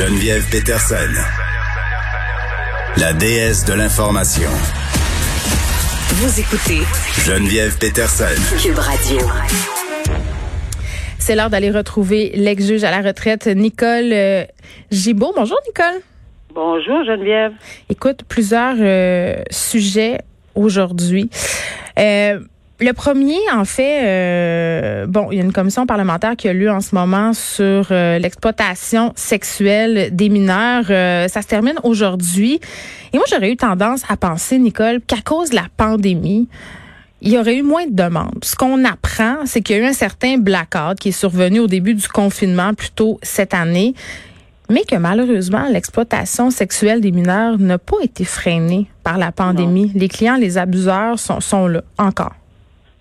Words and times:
Geneviève 0.00 0.48
Peterson, 0.50 1.12
la 2.96 3.12
déesse 3.12 3.66
de 3.66 3.74
l'information. 3.74 4.48
Vous 6.14 6.40
écoutez 6.40 6.80
Geneviève 7.26 7.76
Peterson. 7.76 8.24
Cube 8.62 8.78
Radio. 8.78 9.18
C'est 11.18 11.34
l'heure 11.36 11.50
d'aller 11.50 11.70
retrouver 11.70 12.32
l'ex-juge 12.34 12.82
à 12.82 12.90
la 12.90 13.06
retraite, 13.06 13.46
Nicole 13.46 14.10
euh, 14.14 14.44
Gibault. 14.90 15.34
Bonjour, 15.36 15.58
Nicole. 15.66 16.00
Bonjour, 16.54 17.04
Geneviève. 17.04 17.52
Écoute, 17.90 18.22
plusieurs 18.26 18.76
euh, 18.78 19.42
sujets 19.50 20.22
aujourd'hui. 20.54 21.28
Euh, 21.98 22.40
le 22.80 22.92
premier, 22.92 23.38
en 23.52 23.64
fait, 23.64 24.00
euh, 24.04 25.06
bon, 25.06 25.28
il 25.30 25.38
y 25.38 25.40
a 25.40 25.44
une 25.44 25.52
commission 25.52 25.86
parlementaire 25.86 26.34
qui 26.34 26.48
a 26.48 26.54
lieu 26.54 26.70
en 26.70 26.80
ce 26.80 26.94
moment 26.94 27.34
sur 27.34 27.88
euh, 27.90 28.18
l'exploitation 28.18 29.12
sexuelle 29.16 30.14
des 30.16 30.30
mineurs. 30.30 30.84
Euh, 30.88 31.28
ça 31.28 31.42
se 31.42 31.46
termine 31.46 31.78
aujourd'hui. 31.82 32.58
Et 33.12 33.16
moi, 33.18 33.26
j'aurais 33.30 33.52
eu 33.52 33.56
tendance 33.56 34.02
à 34.08 34.16
penser, 34.16 34.58
Nicole, 34.58 35.00
qu'à 35.06 35.20
cause 35.22 35.50
de 35.50 35.56
la 35.56 35.66
pandémie, 35.76 36.48
il 37.20 37.32
y 37.32 37.38
aurait 37.38 37.56
eu 37.56 37.62
moins 37.62 37.86
de 37.86 37.94
demandes. 37.94 38.42
Ce 38.42 38.56
qu'on 38.56 38.82
apprend, 38.84 39.44
c'est 39.44 39.60
qu'il 39.60 39.76
y 39.76 39.78
a 39.80 39.82
eu 39.82 39.86
un 39.86 39.92
certain 39.92 40.38
blackout 40.38 40.98
qui 40.98 41.10
est 41.10 41.12
survenu 41.12 41.60
au 41.60 41.66
début 41.66 41.92
du 41.92 42.08
confinement, 42.08 42.72
plutôt 42.72 43.18
cette 43.22 43.52
année, 43.52 43.94
mais 44.70 44.84
que 44.84 44.96
malheureusement, 44.96 45.66
l'exploitation 45.70 46.50
sexuelle 46.50 47.02
des 47.02 47.10
mineurs 47.10 47.58
n'a 47.58 47.76
pas 47.76 47.96
été 48.02 48.24
freinée 48.24 48.86
par 49.02 49.18
la 49.18 49.32
pandémie. 49.32 49.92
Les 49.94 50.08
clients, 50.08 50.36
les 50.36 50.56
abuseurs 50.56 51.18
sont, 51.18 51.40
sont 51.40 51.66
là 51.66 51.82
encore. 51.98 52.39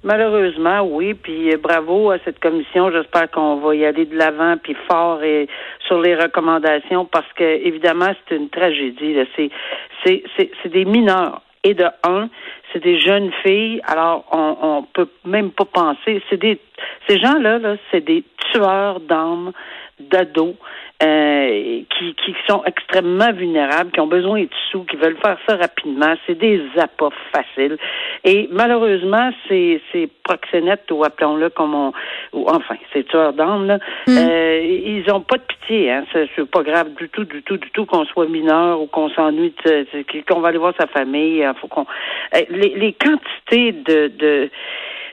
Malheureusement, 0.03 0.81
oui. 0.81 1.13
Puis 1.13 1.55
bravo 1.57 2.11
à 2.11 2.19
cette 2.23 2.39
commission. 2.39 2.91
J'espère 2.91 3.29
qu'on 3.31 3.57
va 3.57 3.75
y 3.75 3.85
aller 3.85 4.05
de 4.05 4.17
l'avant, 4.17 4.55
puis 4.57 4.75
fort 4.89 5.23
et 5.23 5.47
sur 5.87 5.99
les 6.01 6.15
recommandations, 6.15 7.05
parce 7.05 7.31
que 7.33 7.43
évidemment, 7.43 8.11
c'est 8.27 8.35
une 8.35 8.49
tragédie. 8.49 9.17
C'est 9.35 9.51
c'est 10.05 10.23
c'est 10.61 10.69
des 10.69 10.85
mineurs. 10.85 11.41
Et 11.65 11.73
de 11.73 11.83
un, 12.03 12.29
c'est 12.71 12.81
des 12.81 12.97
jeunes 13.01 13.33
filles. 13.43 13.81
Alors, 13.83 14.23
on, 14.31 14.55
on 14.61 14.83
peut 14.83 15.09
même 15.25 15.51
pas 15.51 15.65
penser. 15.65 16.21
C'est 16.29 16.39
des 16.39 16.57
ces 17.09 17.19
gens-là, 17.19 17.59
là, 17.59 17.75
c'est 17.91 17.99
des 17.99 18.23
tueurs 18.53 19.01
d'âmes, 19.01 19.51
d'ados. 19.99 20.55
Euh, 21.01 21.81
qui, 21.97 22.13
qui 22.15 22.35
sont 22.45 22.61
extrêmement 22.65 23.31
vulnérables, 23.31 23.89
qui 23.91 24.01
ont 24.01 24.07
besoin 24.07 24.41
de 24.41 24.49
sous, 24.69 24.83
qui 24.83 24.97
veulent 24.97 25.15
faire 25.23 25.37
ça 25.47 25.55
rapidement. 25.55 26.13
C'est 26.27 26.37
des 26.37 26.61
appâts 26.77 27.15
faciles. 27.31 27.77
Et 28.25 28.49
malheureusement, 28.51 29.31
ces, 29.47 29.81
ces 29.93 30.09
proxénètes, 30.25 30.91
ou 30.91 31.05
appelons-le 31.05 31.51
comme 31.51 31.73
on... 31.73 31.93
Ou, 32.33 32.49
enfin, 32.49 32.75
ces 32.91 33.05
tueurs 33.05 33.31
d'âmes, 33.31 33.65
là, 33.67 33.77
Mm. 34.07 34.17
euh, 34.17 34.61
ils 34.61 35.09
ont 35.13 35.21
pas 35.21 35.37
de 35.37 35.43
pitié. 35.43 35.89
Hein. 35.89 36.03
C'est, 36.11 36.51
pas 36.51 36.63
grave 36.63 36.93
du 36.95 37.07
tout, 37.07 37.23
du 37.23 37.43
tout, 37.43 37.55
du 37.55 37.71
tout 37.71 37.85
qu'on 37.85 38.03
soit 38.03 38.27
mineur 38.27 38.81
ou 38.81 38.87
qu'on 38.87 39.09
s'ennuie, 39.09 39.53
qu'on 40.27 40.41
va 40.41 40.49
aller 40.49 40.57
voir 40.57 40.73
sa 40.77 40.87
famille. 40.87 41.37
Il 41.37 41.53
faut 41.61 41.69
qu'on... 41.69 41.85
Euh, 42.35 42.41
Les, 42.49 42.75
les 42.75 42.91
quantités 42.91 43.71
de... 43.71 44.11
de 44.17 44.49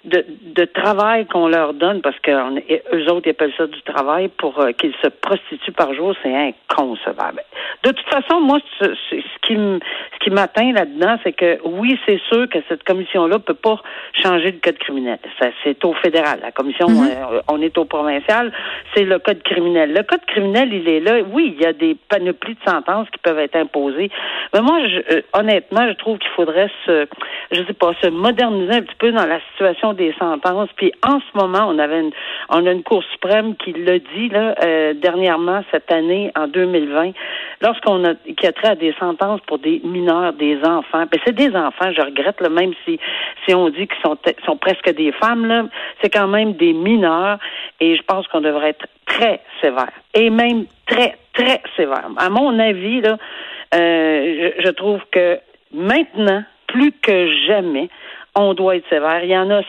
de, 0.07 0.25
de 0.55 0.65
travail 0.65 1.27
qu'on 1.27 1.49
leur 1.49 1.75
donne, 1.75 2.01
parce 2.01 2.19
que 2.21 2.31
on- 2.31 2.57
eux 2.95 3.11
autres 3.11 3.27
ils 3.27 3.31
appellent 3.31 3.53
ça 3.59 3.67
du 3.67 3.83
travail 3.83 4.29
pour 4.29 4.59
euh, 4.61 4.73
qu'ils 4.73 4.95
se 5.03 5.09
prostituent 5.09 5.73
par 5.73 5.93
jour, 5.95 6.15
c'est 6.23 6.35
inconcevable. 6.35 7.43
De 7.83 7.91
toute 7.91 8.09
façon, 8.09 8.41
moi, 8.41 8.59
ce, 8.81 8.87
ce- 9.11 9.17
ce 9.21 9.39
qui 9.47 9.55
m- 9.55 9.81
ce 10.15 10.19
qui 10.25 10.31
m'atteint 10.31 10.73
là-dedans, 10.73 11.17
c'est 11.25 11.33
que 11.33 11.59
oui, 11.65 11.99
c'est 12.07 12.21
sûr 12.33 12.49
que 12.49 12.59
cette 12.69 12.85
commission-là 12.85 13.39
peut 13.41 13.55
pas 13.55 13.81
changer 14.13 14.53
le 14.53 14.59
code 14.59 14.79
criminel. 14.79 15.19
C'est 15.65 15.85
au 15.85 15.93
fédéral. 15.95 16.39
La 16.43 16.53
commission, 16.53 16.87
euh, 16.89 17.41
on 17.49 17.61
est 17.61 17.77
au 17.79 17.85
provincial, 17.85 18.53
c'est 18.95 19.05
le 19.05 19.19
code 19.19 19.43
criminel. 19.43 19.93
Le 19.93 20.03
code 20.03 20.25
criminel, 20.27 20.73
il 20.73 20.89
est 20.89 21.01
là. 21.01 21.19
Oui, 21.33 21.55
il 21.57 21.63
y 21.63 21.67
a 21.67 21.73
des 21.73 21.97
panoplies 22.09 22.55
de 22.55 22.71
sentences 22.71 23.09
qui 23.11 23.19
peuvent 23.19 23.39
être 23.39 23.57
imposées. 23.57 24.11
Mais 24.55 24.61
moi, 24.61 24.79
je, 24.87 25.17
euh, 25.17 25.23
honnêtement, 25.35 25.87
je 25.89 25.95
trouve 25.95 26.19
qu'il 26.19 26.31
faudrait 26.31 26.71
se, 26.87 27.07
je 27.53 27.63
sais 27.65 27.73
pas, 27.75 27.93
se 28.03 28.09
moderniser 28.09 28.73
un 28.75 28.83
petit 28.83 28.97
peu 28.99 29.13
dans 29.13 29.27
la 29.27 29.41
situation 29.53 29.93
des 29.97 30.15
sentences. 30.19 30.69
Puis 30.77 30.93
en 31.03 31.19
ce 31.21 31.39
moment, 31.39 31.67
on 31.69 31.79
avait 31.79 32.03
on 32.49 32.67
a 32.67 32.71
une 32.71 32.83
Cour 32.83 33.03
suprême 33.13 33.57
qui 33.57 33.73
l'a 33.73 33.99
dit 33.99 34.29
là 34.29 34.55
euh, 34.63 34.95
dernièrement 34.95 35.63
cette 35.73 35.91
année 35.91 36.31
en 36.37 36.47
2020, 36.47 37.13
lorsqu'on 37.61 38.05
a 38.05 38.15
qui 38.15 38.47
a 38.47 38.53
trait 38.53 38.69
à 38.69 38.75
des 38.77 38.95
sentences 39.01 39.41
pour 39.47 39.59
des 39.59 39.81
mineurs, 39.83 40.33
des 40.33 40.59
enfants. 40.65 41.05
Ben, 41.11 41.21
c'est 41.25 41.35
des 41.35 41.55
enfants, 41.57 41.93
je 41.93 42.03
regrette 42.03 42.41
là, 42.41 42.49
même 42.49 42.73
si 42.85 42.99
si 43.47 43.55
on 43.55 43.69
dit 43.69 43.89
qu'ils 43.89 44.03
sont 44.05 44.17
sont 44.45 44.57
presque 44.57 44.95
des 44.95 45.13
femmes 45.13 45.47
là, 45.47 45.65
c'est 46.03 46.11
quand 46.11 46.29
même 46.29 46.53
des 46.53 46.73
mineurs 46.73 47.39
et 47.81 47.97
je 47.97 48.03
pense 48.03 48.29
qu'on 48.29 48.41
devrait 48.41 48.71
être 48.71 48.87
très 49.07 49.41
sévère 49.61 49.93
et 50.15 50.31
même 50.31 50.67
très 50.87 51.17
très 51.33 51.63
sévère. 51.77 52.09
À 52.19 52.31
mon 52.31 52.59
avis 52.59 53.01
là, 53.01 53.17
euh, 53.75 54.51
je 54.59 54.71
trouve 54.71 55.01
que 55.11 55.39
maintenant 55.73 56.45
plus 56.67 56.93
que 56.93 57.29
jamais 57.47 57.89
on 58.37 58.55
doit 58.55 58.77
être 58.77 58.89
sévère. 58.89 59.25
Il 59.25 59.31
y 59.31 59.39
en 59.39 59.51
a 59.51 59.63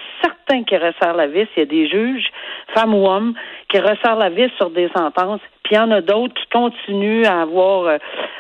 qui 0.66 0.78
resserrent 0.78 1.16
la 1.16 1.28
vis. 1.28 1.48
Il 1.56 1.60
y 1.60 1.62
a 1.62 1.66
des 1.66 1.88
juges, 1.88 2.30
femmes 2.74 2.94
ou 2.94 3.08
hommes, 3.08 3.34
qui 3.70 3.80
resserrent 3.80 4.18
la 4.18 4.30
vis 4.30 4.50
sur 4.58 4.70
des 4.70 4.90
sentences. 4.96 5.42
Puis 5.64 5.76
il 5.76 5.78
y 5.78 5.80
en 5.80 5.92
a 5.92 6.02
d'autres 6.02 6.34
qui 6.34 6.48
continuent 6.50 7.26
à 7.26 7.42
avoir 7.42 7.86
euh, 7.86 7.98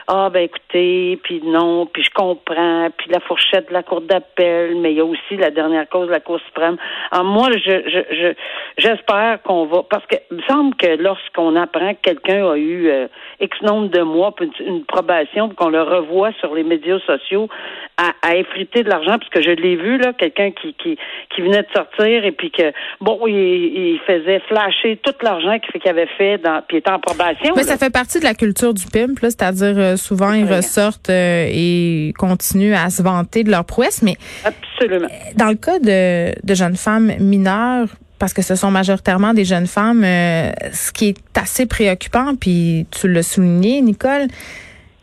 ah 0.09 0.29
ben 0.31 0.43
écoutez, 0.43 1.19
puis 1.21 1.41
non, 1.43 1.85
puis 1.85 2.01
je 2.01 2.11
comprends, 2.11 2.87
puis 2.97 3.11
la 3.11 3.19
fourchette 3.19 3.67
de 3.67 3.73
la 3.73 3.83
cour 3.83 3.99
d'appel, 3.99 4.77
mais 4.77 4.93
il 4.93 4.97
y 4.97 5.01
a 5.01 5.05
aussi 5.05 5.35
la 5.37 5.51
dernière 5.51 5.87
cause 5.89 6.07
de 6.07 6.13
la 6.13 6.21
Cour 6.21 6.39
suprême. 6.47 6.77
Alors 7.11 7.25
moi, 7.25 7.49
je 7.51 7.59
je 7.59 8.15
je 8.15 8.33
j'espère 8.77 9.41
qu'on 9.43 9.65
va 9.65 9.83
parce 9.83 10.05
que 10.05 10.15
il 10.31 10.37
me 10.37 10.41
semble 10.43 10.75
que 10.75 10.95
lorsqu'on 10.95 11.57
apprend 11.57 11.93
que 11.93 11.99
quelqu'un 12.01 12.49
a 12.49 12.55
eu 12.55 12.87
euh, 12.87 13.07
X 13.41 13.61
nombre 13.63 13.89
de 13.89 14.01
mois 14.01 14.33
une, 14.39 14.51
une 14.65 14.85
probation, 14.85 15.49
qu'on 15.49 15.69
le 15.69 15.81
revoit 15.81 16.31
sur 16.39 16.55
les 16.55 16.63
médias 16.63 16.99
sociaux 16.99 17.49
à, 17.97 18.13
à 18.21 18.37
effriter 18.37 18.83
de 18.83 18.89
l'argent, 18.89 19.17
parce 19.19 19.29
que 19.29 19.41
je 19.41 19.51
l'ai 19.51 19.75
vu 19.75 19.97
là, 19.97 20.13
quelqu'un 20.13 20.51
qui, 20.51 20.73
qui 20.75 20.97
qui 21.35 21.41
venait 21.41 21.63
de 21.63 21.71
sortir 21.75 22.23
et 22.23 22.31
puis 22.31 22.49
que 22.51 22.71
bon, 23.01 23.19
il, 23.27 23.35
il 23.35 23.99
faisait 24.07 24.39
flasher 24.47 24.97
tout 25.03 25.13
l'argent 25.21 25.59
qu'il 25.59 25.89
avait 25.89 26.07
fait 26.17 26.37
dans 26.37 26.61
puis 26.65 26.77
était 26.77 26.91
en 26.91 26.99
probation. 26.99 27.53
Mais 27.57 27.63
là. 27.63 27.67
ça 27.67 27.77
fait 27.77 27.91
partie 27.91 28.19
de 28.19 28.23
la 28.23 28.33
culture 28.33 28.73
du 28.73 28.85
pimp, 28.85 29.19
là, 29.19 29.29
c'est-à-dire 29.29 29.75
euh, 29.77 29.96
souvent 29.97 30.33
ils 30.33 30.51
ressortent 30.51 31.09
euh, 31.09 31.47
et 31.49 32.13
continuent 32.17 32.75
à 32.75 32.89
se 32.89 33.01
vanter 33.01 33.43
de 33.43 33.51
leur 33.51 33.65
prouesse, 33.65 34.01
mais 34.01 34.17
Absolument. 34.43 35.07
dans 35.35 35.47
le 35.49 35.55
cas 35.55 35.79
de, 35.79 36.33
de 36.43 36.55
jeunes 36.55 36.77
femmes 36.77 37.13
mineures, 37.19 37.87
parce 38.19 38.33
que 38.33 38.41
ce 38.41 38.55
sont 38.55 38.71
majoritairement 38.71 39.33
des 39.33 39.45
jeunes 39.45 39.67
femmes, 39.67 40.03
euh, 40.03 40.51
ce 40.73 40.91
qui 40.91 41.09
est 41.09 41.37
assez 41.37 41.65
préoccupant, 41.65 42.35
puis 42.35 42.87
tu 42.91 43.07
l'as 43.07 43.23
souligné, 43.23 43.81
Nicole, 43.81 44.27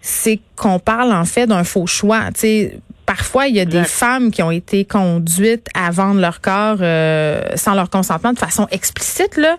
c'est 0.01 0.41
qu'on 0.57 0.79
parle 0.79 1.13
en 1.13 1.25
fait 1.25 1.47
d'un 1.47 1.65
faux 1.65 1.87
choix. 1.87 2.25
Tu 2.35 2.41
sais, 2.41 2.79
parfois 3.07 3.47
il 3.47 3.55
y 3.55 3.61
a 3.61 3.65
des 3.65 3.85
femmes 3.85 4.31
qui 4.31 4.43
ont 4.43 4.51
été 4.51 4.85
conduites 4.85 5.69
à 5.75 5.91
vendre 5.91 6.21
leur 6.21 6.41
corps 6.41 6.79
euh, 6.81 7.43
sans 7.55 7.75
leur 7.75 7.91
consentement 7.91 8.33
de 8.33 8.39
façon 8.39 8.67
explicite 8.71 9.37
là. 9.37 9.57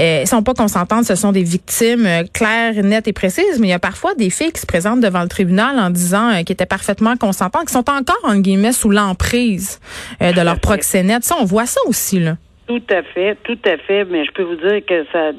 Euh, 0.00 0.26
sont 0.26 0.42
pas 0.42 0.54
consentantes, 0.54 1.04
ce 1.04 1.14
sont 1.14 1.30
des 1.30 1.44
victimes 1.44 2.06
euh, 2.06 2.24
claires, 2.32 2.74
nettes 2.82 3.06
et 3.06 3.12
précises, 3.12 3.58
mais 3.60 3.68
il 3.68 3.70
y 3.70 3.74
a 3.74 3.78
parfois 3.78 4.14
des 4.14 4.28
filles 4.28 4.52
qui 4.52 4.60
se 4.60 4.66
présentent 4.66 5.00
devant 5.00 5.22
le 5.22 5.28
tribunal 5.28 5.78
en 5.78 5.90
disant 5.90 6.30
euh, 6.30 6.42
qu'elles 6.42 6.54
étaient 6.54 6.66
parfaitement 6.66 7.16
consentantes, 7.16 7.66
qui 7.66 7.72
sont 7.72 7.88
encore, 7.88 8.18
en 8.24 8.36
guillemets, 8.38 8.72
sous 8.72 8.90
l'emprise 8.90 9.78
euh, 10.20 10.32
de 10.32 10.40
leur 10.40 10.58
proxénète. 10.58 11.24
Ça, 11.24 11.36
on 11.40 11.44
voit 11.44 11.66
ça 11.66 11.80
aussi, 11.86 12.18
là. 12.18 12.36
Tout 12.66 12.82
à 12.88 13.02
fait, 13.02 13.36
tout 13.44 13.58
à 13.66 13.76
fait, 13.76 14.04
mais 14.06 14.24
je 14.24 14.32
peux 14.32 14.42
vous 14.42 14.54
dire 14.56 14.80
que 14.86 15.04
ça, 15.12 15.32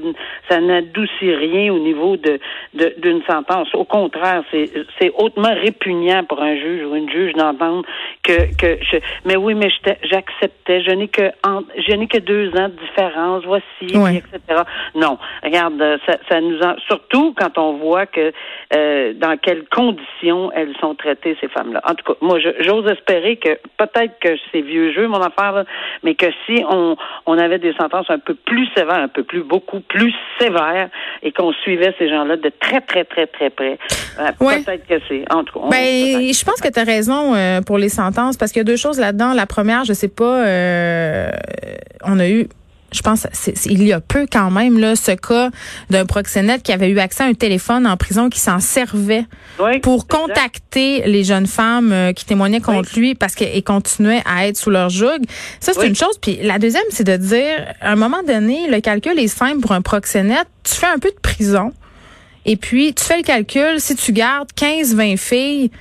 ça 0.47 0.61
n'adoucit 0.61 1.33
rien 1.33 1.73
au 1.73 1.79
niveau 1.79 2.17
de 2.17 2.39
de- 2.75 2.93
d'une 2.99 3.23
sentence. 3.23 3.67
Au 3.73 3.83
contraire, 3.83 4.43
c'est 4.51 4.69
c'est 4.99 5.11
hautement 5.17 5.53
répugnant 5.53 6.23
pour 6.25 6.39
un 6.41 6.55
juge 6.55 6.85
ou 6.85 6.95
une 6.95 7.09
juge 7.09 7.33
d'entendre 7.33 7.83
que 8.21 8.55
que 8.61 8.77
je, 8.83 8.97
mais 9.25 9.35
oui, 9.37 9.55
mais 9.55 9.69
j'acceptais. 10.03 10.83
Je 10.83 10.91
n'ai 10.91 11.07
que 11.07 11.31
en- 11.43 11.63
je 11.87 11.93
n'ai 11.95 12.07
que 12.07 12.19
deux 12.19 12.49
ans 12.49 12.69
de 12.69 12.75
différence. 12.87 13.43
Voici, 13.45 13.97
etc. 14.17 14.61
Non, 14.93 15.17
regarde, 15.43 15.81
ça, 16.05 16.17
ça 16.29 16.39
nous 16.41 16.59
en, 16.61 16.75
surtout 16.87 17.33
quand 17.35 17.57
on 17.57 17.73
voit 17.77 18.05
que 18.05 18.31
euh, 18.75 19.13
dans 19.13 19.35
quelles 19.37 19.65
conditions 19.69 20.51
elles 20.53 20.75
sont 20.79 20.93
traitées 20.93 21.35
ces 21.41 21.47
femmes-là. 21.47 21.81
En 21.89 21.95
tout 21.95 22.13
cas, 22.13 22.17
moi, 22.21 22.37
j'ose 22.39 22.85
espérer 22.91 23.37
que 23.37 23.57
peut-être 23.77 24.19
que 24.19 24.35
c'est 24.51 24.61
vieux 24.61 24.91
jeu 24.93 25.07
mon 25.07 25.21
affaire, 25.21 25.53
là, 25.53 25.63
mais 26.03 26.13
que 26.13 26.27
si 26.45 26.63
on 26.69 26.95
on 27.25 27.37
avait 27.37 27.59
des 27.59 27.73
sentences 27.73 28.09
un 28.09 28.19
peu 28.19 28.35
plus 28.35 28.67
sévères, 28.75 28.95
un 28.99 29.07
peu 29.07 29.23
plus, 29.23 29.43
beaucoup 29.43 29.79
plus 29.79 30.13
sévères, 30.39 30.89
et 31.23 31.31
qu'on 31.31 31.51
suivait 31.53 31.93
ces 31.97 32.09
gens-là 32.09 32.37
de 32.37 32.51
très, 32.59 32.81
très, 32.81 33.03
très, 33.03 33.27
très 33.27 33.49
près. 33.49 33.77
euh, 34.19 34.31
Ouais. 34.39 34.61
Peut-être 34.63 34.87
que 34.87 34.95
c'est. 35.07 35.23
En 35.31 35.43
tout 35.43 35.59
cas, 35.59 35.67
Ben, 35.69 36.21
je 36.33 36.43
pense 36.45 36.61
que 36.61 36.69
tu 36.71 36.79
as 36.79 36.83
raison 36.83 37.33
euh, 37.35 37.61
pour 37.61 37.77
les 37.77 37.89
sentences 37.89 38.37
parce 38.37 38.51
qu'il 38.51 38.59
y 38.59 38.61
a 38.61 38.65
deux 38.65 38.75
choses 38.77 38.99
là-dedans. 38.99 39.33
La 39.33 39.45
première, 39.45 39.83
je 39.85 39.93
sais 39.93 40.07
pas, 40.09 40.45
euh, 40.45 41.29
on 42.03 42.19
a 42.19 42.27
eu 42.27 42.47
je 42.95 43.01
pense 43.01 43.27
c'est- 43.33 43.65
il 43.65 43.83
y 43.83 43.93
a 43.93 43.99
peu 43.99 44.25
quand 44.31 44.49
même 44.51 44.79
là 44.79 44.95
ce 44.95 45.11
cas 45.11 45.49
d'un 45.89 46.05
proxénète 46.05 46.63
qui 46.63 46.71
avait 46.71 46.89
eu 46.89 46.99
accès 46.99 47.23
à 47.23 47.27
un 47.27 47.33
téléphone 47.33 47.85
en 47.85 47.97
prison 47.97 48.29
qui 48.29 48.39
s'en 48.39 48.59
servait 48.59 49.25
Oui, 49.59 49.79
pour 49.79 50.05
exact. 50.05 50.11
contacter 50.11 51.03
les 51.07 51.23
jeunes 51.23 51.47
femmes 51.47 51.91
euh, 51.91 52.13
qui 52.13 52.25
témoignaient 52.25 52.61
contre 52.61 52.97
lui 52.97 53.15
parce 53.15 53.35
qu'elles 53.35 53.63
continuaient 53.63 54.23
à 54.25 54.47
être 54.47 54.57
sous 54.57 54.69
leur 54.69 54.89
joug. 54.89 55.19
Ça 55.59 55.73
c'est 55.73 55.81
Oui. 55.81 55.87
une 55.89 55.95
chose 55.95 56.17
puis 56.21 56.39
la 56.41 56.57
deuxième 56.59 56.83
c'est 56.89 57.03
de 57.05 57.17
dire 57.17 57.73
à 57.81 57.91
un 57.91 57.95
moment 57.95 58.23
donné 58.25 58.67
le 58.69 58.79
calcul 58.81 59.19
est 59.19 59.27
simple 59.27 59.59
pour 59.59 59.73
un 59.73 59.81
proxénète, 59.81 60.47
tu 60.63 60.73
fais 60.75 60.87
un 60.87 60.97
peu 60.99 61.09
de 61.09 61.19
prison 61.21 61.71
Et 62.47 62.57
puis, 62.57 62.93
tu 62.93 63.03
fais 63.03 63.17
le 63.17 63.23
calcul, 63.23 63.79
si 63.79 63.95
tu 63.95 64.11
gardes 64.13 64.49
15, 64.55 64.93
20 64.93 65.17
filles, 65.17 65.71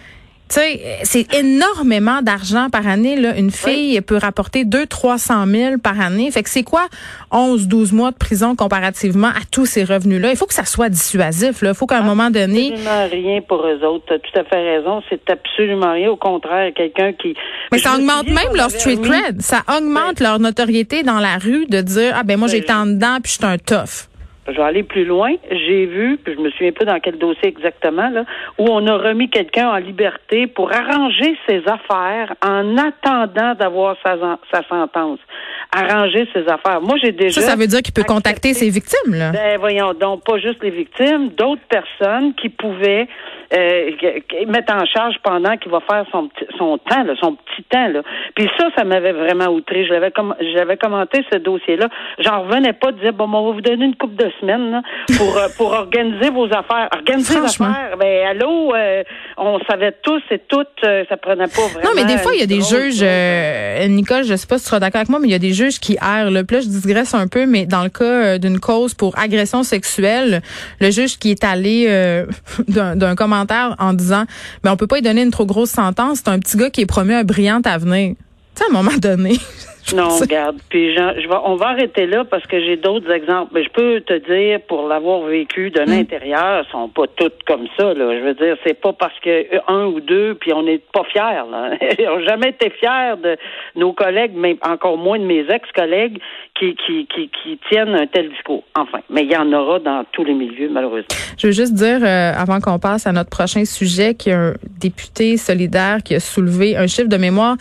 tu 0.55 0.61
sais, 0.61 0.99
c'est 1.03 1.35
énormément 1.35 2.23
d'argent 2.23 2.71
par 2.71 2.87
année. 2.87 3.17
Là. 3.17 3.37
Une 3.37 3.51
fille 3.51 4.01
peut 4.03 4.19
rapporter 4.19 4.65
2 4.65 4.87
300 4.87 5.47
000 5.49 5.79
par 5.79 6.01
année. 6.01 6.31
Fait 6.31 6.45
que 6.45 6.49
c'est 6.49 6.63
quoi 6.63 6.87
11, 7.33 7.67
12 7.67 7.93
mois 7.93 8.13
de 8.13 8.17
prison 8.17 8.55
comparativement 8.55 9.27
à 9.27 9.43
tous 9.51 9.67
ces 9.67 9.83
revenus-là? 9.83 10.31
Il 10.31 10.37
faut 10.37 10.47
que 10.47 10.55
ça 10.55 10.65
soit 10.65 10.89
dissuasif. 10.89 11.59
Il 11.63 11.75
faut 11.75 11.87
qu'à 11.87 11.99
un 11.99 12.03
moment 12.03 12.31
donné... 12.31 12.73
Absolument 12.73 13.09
rien 13.11 13.41
pour 13.41 13.67
eux 13.67 13.85
autres. 13.85 14.05
Tu 14.07 14.15
as 14.15 14.19
tout 14.21 14.39
à 14.39 14.45
fait 14.45 14.77
raison. 14.77 15.03
C'est 15.11 15.29
absolument 15.29 15.93
rien. 15.93 16.11
Au 16.11 16.17
contraire, 16.17 16.73
quelqu'un 16.73 17.13
qui... 17.15 17.35
Mais 17.73 17.79
ça 17.79 17.97
augmente 17.97 18.29
même 18.29 18.55
leur 18.55 18.71
street 18.71 18.99
cred. 19.03 19.43
Ça 19.43 19.63
augmente 19.77 20.21
leur 20.21 20.39
notoriété 20.39 21.03
dans 21.03 21.19
la 21.19 21.37
rue 21.39 21.67
de 21.67 21.81
dire, 21.81 22.15
ah 22.15 22.23
ben 22.23 22.39
moi 22.39 22.47
j'ai 22.47 22.63
tant 22.63 22.87
dedans 22.87 23.19
puis 23.21 23.33
je 23.33 23.39
suis 23.39 23.45
un 23.45 23.59
tough 23.59 24.09
je 24.47 24.53
vais 24.53 24.63
aller 24.63 24.83
plus 24.83 25.05
loin. 25.05 25.35
J'ai 25.51 25.87
vu, 25.87 26.17
puis 26.17 26.35
je 26.35 26.41
me 26.41 26.51
souviens 26.51 26.73
pas 26.73 26.85
dans 26.85 27.01
quel 27.01 27.19
dossier 27.19 27.49
exactement, 27.49 28.09
là, 28.11 28.25
où 28.59 28.67
on 28.69 28.87
a 28.87 28.97
remis 28.97 29.31
quelqu'un 29.31 29.69
en 29.69 29.77
liberté 29.77 30.47
pour 30.47 30.73
arranger 30.73 31.37
ses 31.49 31.63
affaires 31.67 32.35
en 32.45 32.77
attendant 32.77 33.55
d'avoir 33.55 33.97
sa, 34.03 34.17
sa 34.53 34.63
sentence. 34.69 35.21
Arranger 35.77 36.29
ses 36.33 36.47
affaires. 36.49 36.81
Moi, 36.81 36.97
j'ai 37.03 37.13
déjà. 37.13 37.41
Ça, 37.41 37.49
ça 37.49 37.57
veut 37.57 37.67
dire 37.67 37.83
qu'il 37.83 37.93
peut 37.93 38.05
contacter 38.05 38.55
ses 38.55 38.71
victimes, 38.71 39.15
là. 39.15 39.33
Ben, 39.33 39.59
voyons 39.59 39.93
donc, 39.95 40.25
pas 40.25 40.39
juste 40.39 40.63
les 40.63 40.71
victimes, 40.71 41.31
d'autres 41.31 41.63
personnes 41.69 42.35
qui 42.35 42.49
pouvaient 42.49 43.09
euh, 43.53 43.91
mettre 44.47 44.73
en 44.73 44.85
charge 44.87 45.17
pendant 45.23 45.57
qu'il 45.57 45.71
va 45.71 45.81
faire 45.81 46.05
son 46.11 46.29
son 46.59 46.79
temps, 46.79 47.03
là, 47.03 47.15
son 47.21 47.35
petit 47.35 47.63
temps, 47.65 47.89
là. 47.89 48.03
Puis 48.35 48.49
ça, 48.59 48.69
ça 48.77 48.85
m'avait 48.85 49.13
vraiment 49.13 49.47
outré. 49.47 49.85
Je 49.87 49.93
l'avais, 49.93 50.13
j'avais 50.55 50.77
commenté 50.77 51.25
ce 51.33 51.39
dossier-là. 51.39 51.89
J'en 52.19 52.43
revenais 52.43 52.73
pas 52.73 52.93
de 52.93 53.01
dire, 53.01 53.13
bon, 53.13 53.25
on 53.33 53.47
va 53.47 53.53
vous 53.53 53.61
donner 53.61 53.85
une 53.85 53.97
coupe 53.97 54.17
de 54.17 54.31
semaines 54.41 54.83
pour, 55.17 55.37
euh, 55.37 55.49
pour 55.57 55.73
organiser 55.73 56.31
vos 56.31 56.47
affaires. 56.47 56.89
Organiser 56.93 57.39
vos 57.39 57.47
affaires, 57.47 57.97
ben 57.99 58.27
allô, 58.27 58.75
euh, 58.75 59.03
on 59.37 59.59
savait 59.69 59.95
tous 60.03 60.23
et 60.31 60.39
toutes, 60.49 60.69
euh, 60.85 61.05
ça 61.09 61.17
prenait 61.17 61.47
pas 61.47 61.69
vraiment. 61.73 61.91
Non, 61.91 61.91
mais 61.95 62.05
des 62.05 62.19
fois, 62.19 62.33
il 62.35 62.41
y 62.41 62.43
a 62.43 62.47
des 62.47 62.63
juges, 62.63 63.03
Nicole, 63.89 64.25
je 64.25 64.37
sais 64.37 64.47
pas 64.47 64.59
si 64.59 64.65
tu 64.65 64.69
seras 64.69 64.81
d'accord 64.81 65.01
avec 65.01 65.09
moi, 65.09 65.19
mais 65.21 65.29
il 65.29 65.33
y 65.33 65.35
a 65.35 65.39
des 65.39 65.53
juges 65.53 65.64
qui 65.71 65.97
errent. 66.01 66.31
Là. 66.31 66.45
Puis 66.45 66.63
je 66.63 66.69
digresse 66.69 67.15
un 67.15 67.27
peu, 67.27 67.47
mais 67.47 67.67
dans 67.67 67.83
le 67.83 67.91
cas 67.91 68.39
d'une 68.39 68.61
cause 68.61 68.95
pour 68.95 69.19
agression 69.19 69.63
sexuelle, 69.63 70.43
le 70.81 70.91
juge 70.91 71.19
qui 71.19 71.31
est 71.31 71.45
allé 71.45 71.87
d'un 72.69 73.15
commentaire 73.15 73.75
en 73.79 73.93
disant, 73.93 74.25
mais 74.63 74.71
on 74.71 74.77
peut 74.77 74.87
pas 74.87 74.97
lui 74.97 75.03
donner 75.03 75.23
une 75.23 75.31
trop 75.31 75.47
grosse 75.47 75.71
sentence, 75.71 76.19
c'est 76.25 76.31
un 76.31 76.39
petit 76.39 76.57
gars 76.57 76.71
qui 76.71 76.81
est 76.81 76.87
promis 76.87 77.15
un 77.15 77.25
brillant 77.25 77.61
avenir. 77.65 78.15
Sais, 78.55 78.65
à 78.65 78.69
un 78.69 78.73
moment 78.73 78.97
donné. 78.99 79.35
Non, 79.93 80.09
regarde. 80.09 80.57
Puis 80.71 80.95
je, 80.95 81.29
on 81.45 81.57
va 81.57 81.69
arrêter 81.69 82.07
là 82.07 82.25
parce 82.25 82.47
que 82.47 82.59
j'ai 82.59 82.77
d'autres 82.77 83.11
exemples. 83.11 83.51
Mais 83.55 83.65
je 83.65 83.71
peux 83.71 84.01
te 84.01 84.15
dire, 84.15 84.61
pour 84.67 84.89
l'avoir 84.89 85.23
vécu 85.23 85.71
de 85.71 85.83
mm. 85.83 85.85
l'intérieur, 85.85 86.65
sont 86.71 86.89
pas 86.89 87.07
toutes 87.17 87.43
comme 87.47 87.67
ça. 87.77 87.93
Là. 87.93 88.19
Je 88.19 88.25
veux 88.25 88.35
dire, 88.35 88.57
c'est 88.65 88.81
pas 88.81 88.93
parce 88.93 89.19
que 89.21 89.45
un 89.71 89.87
ou 89.87 90.01
deux, 90.01 90.37
puis 90.37 90.53
on 90.53 90.63
n'est 90.63 90.81
pas 90.93 91.05
fiers. 91.13 91.21
Là. 91.51 91.71
Ils 91.99 92.07
n'ont 92.07 92.25
jamais 92.25 92.51
été 92.51 92.71
fiers 92.71 93.17
de 93.23 93.37
nos 93.77 93.93
collègues, 93.93 94.33
mais 94.35 94.57
encore 94.63 94.97
moins 94.97 95.19
de 95.19 95.25
mes 95.25 95.45
ex-collègues 95.51 96.19
qui, 96.59 96.77
qui, 96.87 97.07
qui, 97.07 97.31
qui, 97.31 97.59
tiennent 97.69 97.95
un 97.95 98.07
tel 98.07 98.31
discours. 98.31 98.63
Enfin, 98.77 99.01
mais 99.11 99.25
il 99.25 99.31
y 99.31 99.37
en 99.37 99.53
aura 99.53 99.81
dans 99.81 100.05
tous 100.13 100.25
les 100.25 100.35
milieux, 100.35 100.71
malheureusement. 100.71 101.09
Je 101.37 101.49
veux 101.49 101.53
juste 101.53 101.75
dire, 101.75 101.99
euh, 102.03 102.33
avant 102.35 102.61
qu'on 102.61 102.79
passe 102.79 103.07
à 103.07 103.13
notre 103.13 103.31
prochain 103.31 103.65
sujet, 103.65 104.15
qu'il 104.15 104.33
y 104.33 104.35
a 104.35 104.41
un 104.41 104.55
député 104.81 105.37
solidaire 105.37 105.99
qui 106.05 106.15
a 106.15 106.21
soulevé 106.21 106.77
un 106.77 106.87
chiffre 106.87 107.09
de 107.09 107.17
mémoire 107.17 107.57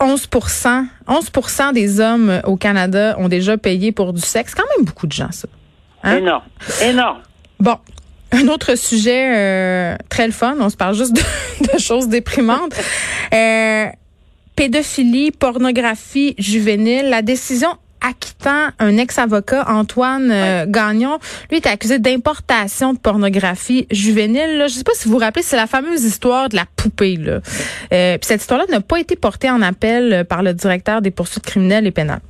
11 0.00 0.28
11% 0.28 1.72
des 1.72 2.00
hommes 2.00 2.40
au 2.44 2.56
Canada 2.56 3.16
ont 3.18 3.28
déjà 3.28 3.56
payé 3.56 3.92
pour 3.92 4.12
du 4.12 4.20
sexe. 4.20 4.54
quand 4.54 4.64
même 4.76 4.84
beaucoup 4.84 5.06
de 5.06 5.12
gens, 5.12 5.32
ça. 5.32 5.48
Hein? 6.02 6.18
Énorme. 6.18 6.44
Énorme. 6.82 7.18
Bon. 7.60 7.76
Un 8.32 8.48
autre 8.48 8.74
sujet 8.74 9.34
euh, 9.34 9.96
très 10.08 10.26
le 10.26 10.32
fun, 10.32 10.56
on 10.58 10.68
se 10.68 10.76
parle 10.76 10.94
juste 10.94 11.14
de, 11.14 11.78
choses 11.78 12.08
déprimantes. 12.08 12.74
Euh, 13.32 13.86
pédophilie, 14.56 15.30
pornographie 15.30 16.34
juvénile, 16.38 17.08
la 17.08 17.22
décision 17.22 17.68
acquittant 18.08 18.68
un 18.78 18.96
ex-avocat, 18.96 19.64
Antoine 19.68 20.30
euh, 20.30 20.64
Gagnon. 20.66 21.18
Lui 21.50 21.58
est 21.58 21.66
accusé 21.66 21.98
d'importation 21.98 22.92
de 22.92 22.98
pornographie 22.98 23.86
juvénile. 23.90 24.58
Là. 24.58 24.66
Je 24.68 24.74
ne 24.74 24.78
sais 24.78 24.84
pas 24.84 24.92
si 24.94 25.08
vous 25.08 25.14
vous 25.14 25.20
rappelez, 25.20 25.42
c'est 25.42 25.56
la 25.56 25.66
fameuse 25.66 26.04
histoire 26.04 26.48
de 26.48 26.56
la 26.56 26.64
poupée. 26.76 27.16
Là. 27.16 27.40
Euh, 27.92 28.18
cette 28.20 28.40
histoire-là 28.40 28.66
n'a 28.70 28.80
pas 28.80 29.00
été 29.00 29.16
portée 29.16 29.50
en 29.50 29.62
appel 29.62 30.24
par 30.28 30.42
le 30.42 30.54
directeur 30.54 31.02
des 31.02 31.10
poursuites 31.10 31.44
criminelles 31.44 31.86
et 31.86 31.92
pénales. 31.92 32.20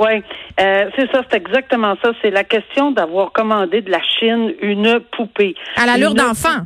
Oui, 0.00 0.22
euh, 0.58 0.88
c'est 0.96 1.10
ça, 1.12 1.22
c'est 1.30 1.36
exactement 1.36 1.94
ça. 2.02 2.12
C'est 2.22 2.30
la 2.30 2.44
question 2.44 2.90
d'avoir 2.90 3.32
commandé 3.32 3.82
de 3.82 3.90
la 3.90 4.00
Chine 4.02 4.54
une 4.62 4.98
poupée. 5.14 5.54
À 5.76 5.84
l'allure 5.84 6.14
d'enfant. 6.14 6.64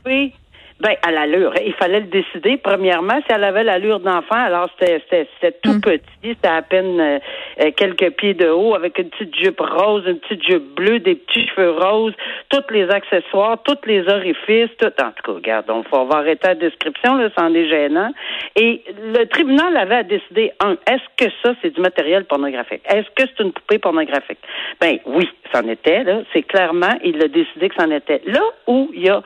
Ben, 0.80 0.96
à 1.06 1.12
l'allure. 1.12 1.54
Il 1.64 1.72
fallait 1.74 2.00
le 2.00 2.06
décider. 2.06 2.56
Premièrement, 2.56 3.20
si 3.26 3.32
elle 3.32 3.44
avait 3.44 3.62
l'allure 3.62 4.00
d'enfant, 4.00 4.34
alors 4.34 4.68
c'était 4.78 5.52
tout 5.62 5.74
hmm. 5.74 5.80
petit, 5.80 6.02
c'était 6.24 6.48
à 6.48 6.62
peine 6.62 7.00
euh, 7.00 7.18
euh, 7.60 7.70
quelques 7.76 8.10
pieds 8.16 8.34
de 8.34 8.48
haut, 8.48 8.74
avec 8.74 8.98
une 8.98 9.08
petite 9.08 9.36
jupe 9.36 9.60
rose, 9.60 10.02
une 10.04 10.18
petite 10.18 10.42
jupe 10.42 10.74
bleue, 10.74 10.98
des 10.98 11.14
petits 11.14 11.46
cheveux 11.46 11.70
roses, 11.70 12.12
tous 12.48 12.64
les 12.70 12.90
accessoires, 12.90 13.62
tous 13.62 13.78
les 13.86 14.06
orifices, 14.08 14.70
tout. 14.78 14.92
En 15.00 15.12
tout 15.12 15.22
cas, 15.22 15.32
regarde, 15.32 15.70
on 15.70 16.04
va 16.04 16.16
arrêter 16.16 16.48
la 16.48 16.54
description, 16.56 17.16
là, 17.18 17.28
c'en 17.38 17.54
est 17.54 17.68
gênant. 17.68 18.10
Et 18.56 18.82
le 19.00 19.24
tribunal 19.26 19.76
avait 19.76 19.94
à 19.94 20.02
décider, 20.02 20.52
un, 20.58 20.72
est-ce 20.90 21.24
que 21.24 21.30
ça, 21.44 21.54
c'est 21.62 21.70
du 21.70 21.80
matériel 21.80 22.24
pornographique? 22.24 22.82
Est-ce 22.86 23.08
que 23.14 23.30
c'est 23.30 23.44
une 23.44 23.52
poupée 23.52 23.78
pornographique? 23.78 24.40
Ben 24.80 24.98
oui, 25.06 25.28
c'en 25.52 25.68
était, 25.68 26.02
là. 26.02 26.22
C'est 26.32 26.42
clairement, 26.42 26.98
il 27.04 27.22
a 27.22 27.28
décidé 27.28 27.68
que 27.68 27.76
c'en 27.78 27.90
était. 27.92 28.22
Là 28.26 28.42
où 28.66 28.90
il 28.92 29.04
y 29.04 29.08
a 29.08 29.22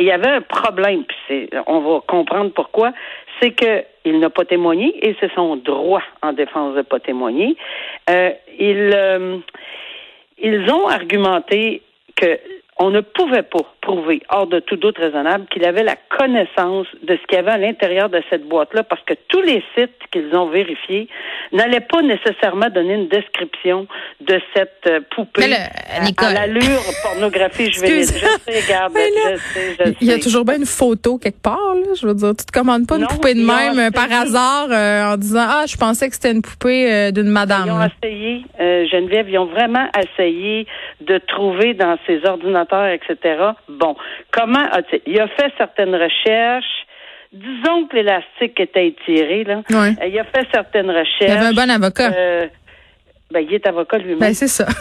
il 0.00 0.06
y 0.06 0.10
avait 0.10 0.30
un 0.30 0.40
problème, 0.40 1.04
puis 1.04 1.48
on 1.66 1.80
va 1.80 2.00
comprendre 2.06 2.50
pourquoi, 2.52 2.92
c'est 3.40 3.52
qu'il 3.52 4.18
n'a 4.18 4.30
pas 4.30 4.44
témoigné 4.46 4.92
et 5.06 5.14
c'est 5.20 5.32
son 5.34 5.56
droit 5.56 6.02
en 6.22 6.32
défense 6.32 6.74
de 6.74 6.82
pas 6.82 7.00
témoigner. 7.00 7.56
Euh, 8.08 8.30
ils, 8.58 8.92
euh, 8.94 9.38
ils 10.38 10.70
ont 10.70 10.88
argumenté 10.88 11.82
que 12.16 12.38
on 12.78 12.90
ne 12.90 13.00
pouvait 13.00 13.42
pas 13.42 13.60
prouver, 13.80 14.22
hors 14.28 14.46
de 14.46 14.60
tout 14.60 14.76
doute 14.76 14.98
raisonnable, 14.98 15.46
qu'il 15.50 15.64
avait 15.64 15.82
la 15.82 15.96
connaissance 16.18 16.86
de 17.02 17.16
ce 17.16 17.26
qu'il 17.26 17.36
y 17.36 17.38
avait 17.38 17.50
à 17.50 17.58
l'intérieur 17.58 18.08
de 18.08 18.22
cette 18.30 18.46
boîte-là, 18.46 18.82
parce 18.82 19.02
que 19.02 19.14
tous 19.28 19.40
les 19.40 19.62
sites 19.76 19.90
qu'ils 20.12 20.34
ont 20.34 20.48
vérifiés 20.48 21.08
n'allaient 21.52 21.80
pas 21.80 22.02
nécessairement 22.02 22.68
donner 22.68 22.94
une 22.94 23.08
description 23.08 23.86
de 24.20 24.40
cette 24.54 24.86
euh, 24.86 25.00
poupée 25.14 25.52
à, 25.52 26.32
l'allure 26.32 26.80
pornographie 27.02 27.70
juvénile. 27.70 28.02
je 28.02 28.06
sais, 28.06 28.60
regarde, 28.60 28.92
je 28.96 29.36
sais, 29.36 29.76
je 29.78 29.92
Il 30.00 30.06
y 30.06 30.12
a 30.12 30.18
toujours 30.18 30.44
bien 30.44 30.56
une 30.56 30.66
photo 30.66 31.18
quelque 31.18 31.42
part, 31.42 31.74
là. 31.74 31.94
Je 31.98 32.06
veux 32.06 32.14
dire, 32.14 32.30
tu 32.36 32.44
te 32.44 32.52
commandes 32.52 32.86
pas 32.86 32.96
une 32.96 33.06
poupée 33.06 33.34
de 33.34 33.44
même 33.44 33.78
euh, 33.78 33.90
par 33.90 34.12
hasard 34.12 34.68
euh, 34.70 35.14
en 35.14 35.16
disant 35.16 35.46
Ah, 35.48 35.64
je 35.66 35.76
pensais 35.76 36.08
que 36.08 36.14
c'était 36.14 36.32
une 36.32 36.42
poupée 36.42 37.10
d'une 37.12 37.28
madame. 37.28 37.64
Ils 37.66 37.72
ont 37.72 37.88
essayé, 38.04 38.44
Geneviève, 38.58 39.28
ils 39.28 39.38
ont 39.38 39.46
vraiment 39.46 39.88
essayé 39.98 40.66
de 41.00 41.18
trouver 41.18 41.74
dans 41.74 41.96
ces 42.06 42.24
ordinateurs 42.26 42.70
etc. 42.86 43.52
Bon, 43.78 43.96
comment 44.32 44.64
a-t-il? 44.72 45.02
Il 45.06 45.20
a 45.20 45.28
fait 45.28 45.52
certaines 45.58 45.94
recherches. 45.94 46.86
Disons 47.32 47.86
que 47.86 47.94
l'élastique 47.94 48.58
était 48.58 48.88
étiré, 48.88 49.44
là. 49.44 49.62
Euh, 49.70 49.92
il 50.04 50.18
a 50.18 50.24
fait 50.24 50.48
certaines 50.52 50.90
recherches. 50.90 51.20
Il 51.20 51.30
avait 51.30 51.46
un 51.46 51.52
bon 51.52 51.70
avocat. 51.70 52.10
Euh, 52.12 52.48
ben, 53.30 53.40
il 53.40 53.54
est 53.54 53.66
avocat 53.66 53.98
lui-même. 53.98 54.18
Ben, 54.18 54.34
c'est 54.34 54.48
ça. 54.48 54.66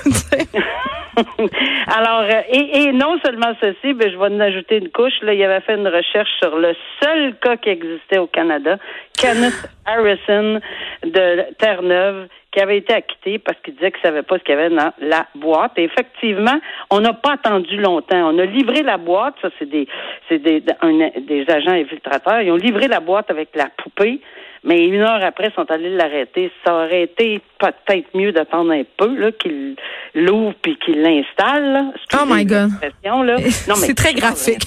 Alors, 1.87 2.21
euh, 2.21 2.41
et, 2.51 2.91
non 2.91 3.19
seulement 3.23 3.53
ceci, 3.61 3.93
ben, 3.93 4.11
je 4.11 4.17
vais 4.17 4.35
en 4.35 4.39
ajouter 4.39 4.77
une 4.77 4.89
couche. 4.89 5.13
Là, 5.21 5.33
il 5.33 5.43
avait 5.43 5.61
fait 5.61 5.75
une 5.75 5.87
recherche 5.87 6.29
sur 6.41 6.57
le 6.57 6.73
seul 7.01 7.35
cas 7.41 7.57
qui 7.57 7.69
existait 7.69 8.17
au 8.17 8.27
Canada, 8.27 8.77
Kenneth 9.17 9.69
Harrison 9.85 10.59
de 11.03 11.53
Terre-Neuve, 11.57 12.27
qui 12.51 12.59
avait 12.59 12.77
été 12.77 12.93
acquitté 12.93 13.37
parce 13.37 13.59
qu'il 13.61 13.75
disait 13.75 13.91
qu'il 13.91 14.01
savait 14.01 14.23
pas 14.23 14.39
ce 14.39 14.43
qu'il 14.43 14.55
y 14.55 14.57
avait 14.57 14.75
dans 14.75 14.91
la 14.99 15.27
boîte. 15.35 15.73
Et 15.77 15.83
effectivement, 15.83 16.59
on 16.89 17.01
n'a 17.01 17.13
pas 17.13 17.33
attendu 17.33 17.77
longtemps. 17.77 18.33
On 18.33 18.39
a 18.39 18.45
livré 18.45 18.81
la 18.81 18.97
boîte. 18.97 19.35
Ça, 19.41 19.49
c'est 19.59 19.69
des, 19.69 19.87
c'est 20.27 20.39
des, 20.39 20.61
des 20.61 21.45
agents 21.49 21.73
infiltrateurs. 21.73 22.41
Ils 22.41 22.51
ont 22.51 22.55
livré 22.55 22.87
la 22.87 22.99
boîte 22.99 23.29
avec 23.29 23.49
la 23.55 23.67
poupée. 23.77 24.21
Mais 24.63 24.85
une 24.85 25.01
heure 25.01 25.23
après, 25.23 25.47
ils 25.47 25.53
sont 25.53 25.69
allés 25.71 25.95
l'arrêter. 25.95 26.51
Ça 26.65 26.73
aurait 26.73 27.03
été 27.03 27.41
peut-être 27.59 28.07
mieux 28.13 28.31
d'attendre 28.31 28.71
un 28.71 28.83
peu 28.97 29.15
là, 29.15 29.31
qu'il 29.31 29.75
l'ouvre 30.13 30.53
puis 30.61 30.77
qu'il 30.77 31.01
l'installe. 31.01 31.93
Oh 32.13 32.25
my 32.27 32.45
God. 32.45 32.69
c'est 33.75 33.95
très 33.95 34.13
graphique. 34.13 34.63